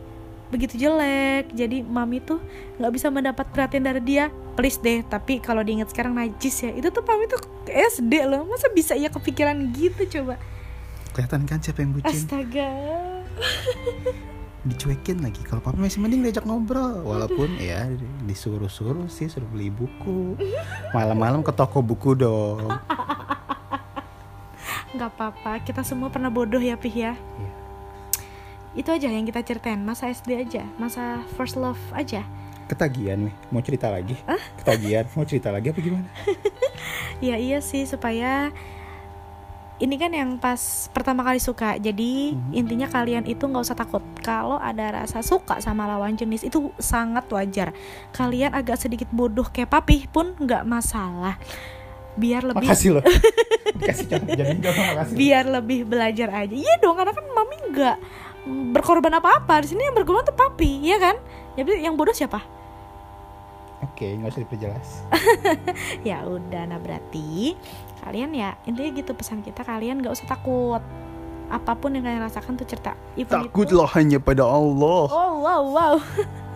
begitu 0.48 0.80
jelek? 0.80 1.52
Jadi 1.52 1.84
mami 1.84 2.24
tuh 2.24 2.40
nggak 2.80 2.92
bisa 2.92 3.12
mendapat 3.12 3.46
perhatian 3.52 3.84
dari 3.84 4.00
dia. 4.00 4.32
Please 4.56 4.80
deh 4.80 5.04
tapi 5.06 5.38
kalau 5.38 5.60
diingat 5.60 5.92
sekarang 5.92 6.16
najis 6.16 6.64
ya. 6.64 6.70
Itu 6.72 6.88
tuh 6.88 7.04
mami 7.04 7.28
tuh 7.28 7.40
SD 7.68 8.24
loh. 8.24 8.48
Masa 8.48 8.72
bisa 8.72 8.96
ya 8.96 9.12
kepikiran 9.12 9.56
gitu 9.76 10.08
coba? 10.20 10.40
Kelihatan 11.12 11.44
kan 11.50 11.58
siapa 11.58 11.82
yang 11.82 11.92
bucin? 11.96 12.14
Astaga 12.14 12.70
Dicuekin 14.68 15.24
lagi. 15.24 15.40
Kalau 15.48 15.64
papa 15.64 15.80
masih 15.80 16.04
mending 16.04 16.20
diajak 16.20 16.44
ngobrol. 16.44 17.00
Walaupun 17.00 17.56
ya 17.56 17.88
disuruh-suruh 18.28 19.08
sih 19.08 19.32
Suruh 19.32 19.48
beli 19.48 19.72
buku. 19.72 20.36
Malam-malam 20.92 21.40
ke 21.40 21.52
toko 21.56 21.80
buku 21.80 22.12
dong. 22.12 22.68
Nggak 24.94 25.10
apa-apa. 25.16 25.64
Kita 25.64 25.80
semua 25.80 26.12
pernah 26.12 26.28
bodoh 26.28 26.60
ya 26.60 26.76
pih 26.76 26.92
ya. 26.92 27.16
Iya. 27.16 27.52
itu 28.76 28.94
aja 28.94 29.08
yang 29.10 29.24
kita 29.24 29.40
ceritain. 29.42 29.80
Masa 29.80 30.12
SD 30.12 30.36
aja. 30.36 30.62
Masa 30.76 31.24
first 31.34 31.56
love 31.56 31.80
aja. 31.96 32.22
Ketagihan 32.68 33.16
nih 33.16 33.34
Mau 33.48 33.64
cerita 33.64 33.88
lagi? 33.88 34.12
Ketagihan. 34.60 35.08
Mau 35.16 35.24
cerita 35.24 35.48
lagi 35.48 35.72
apa 35.72 35.80
gimana? 35.80 36.08
Ya 37.18 37.34
iya 37.34 37.58
sih 37.58 37.82
supaya 37.82 38.54
ini 39.78 39.94
kan 39.94 40.10
yang 40.10 40.42
pas 40.42 40.90
pertama 40.90 41.22
kali 41.22 41.38
suka. 41.38 41.78
Jadi 41.78 42.34
Mhm. 42.34 42.50
intinya 42.50 42.86
kalian 42.90 43.24
itu 43.30 43.46
nggak 43.46 43.62
usah 43.62 43.78
takut. 43.78 44.02
Kalau 44.20 44.58
ada 44.58 45.02
rasa 45.02 45.22
suka 45.22 45.62
sama 45.62 45.86
lawan 45.86 46.18
jenis 46.18 46.42
itu 46.42 46.74
sangat 46.76 47.30
wajar. 47.30 47.70
Kalian 48.10 48.54
agak 48.54 48.82
sedikit 48.82 49.06
bodoh 49.14 49.46
kayak 49.46 49.70
papi 49.70 50.10
pun 50.10 50.34
nggak 50.34 50.66
masalah. 50.66 51.38
Biar 52.18 52.42
lebih 52.42 52.66
Makasih 52.66 52.98
loh. 52.98 53.04
Dikasih 53.78 54.06
contoh 54.10 54.34
Jadi 54.34 54.58
makasih 54.58 55.14
biar 55.14 55.44
lebih 55.46 55.80
belajar 55.86 56.28
aja. 56.34 56.50
Iya 56.50 56.74
dong 56.82 56.98
karena 56.98 57.14
kan 57.14 57.26
mami 57.30 57.56
nggak 57.70 57.96
berkorban 58.74 59.14
apa-apa. 59.14 59.62
Di 59.62 59.70
sini 59.70 59.86
yang 59.86 59.94
berkorban 59.94 60.26
tuh 60.26 60.34
papi 60.34 60.82
ya 60.82 60.98
kan? 60.98 61.14
Jadi 61.54 61.86
yang 61.86 61.94
bodoh 61.94 62.10
siapa? 62.10 62.42
Oke 63.78 64.10
nggak 64.18 64.34
usah 64.34 64.42
diperjelas. 64.42 64.88
Ya 66.08 66.26
udah 66.26 66.66
nah 66.66 66.82
berarti 66.82 67.54
kalian 68.00 68.30
ya 68.32 68.54
intinya 68.62 68.90
gitu 68.92 69.12
pesan 69.12 69.40
kita 69.40 69.62
kalian 69.62 70.00
nggak 70.00 70.14
usah 70.14 70.26
takut. 70.26 70.82
Apa 71.48 71.72
pun 71.72 71.92
yang 71.92 72.04
kalian 72.04 72.20
rasakan 72.20 72.54
tuh 72.54 72.64
cerita. 72.64 72.92
Even 73.14 73.40
itu- 73.40 73.48
Takutlah 73.48 73.88
hanya 73.96 74.20
pada 74.20 74.44
Allah. 74.44 75.02
Oh 75.08 75.32
wow 75.40 75.62
wow 75.64 75.94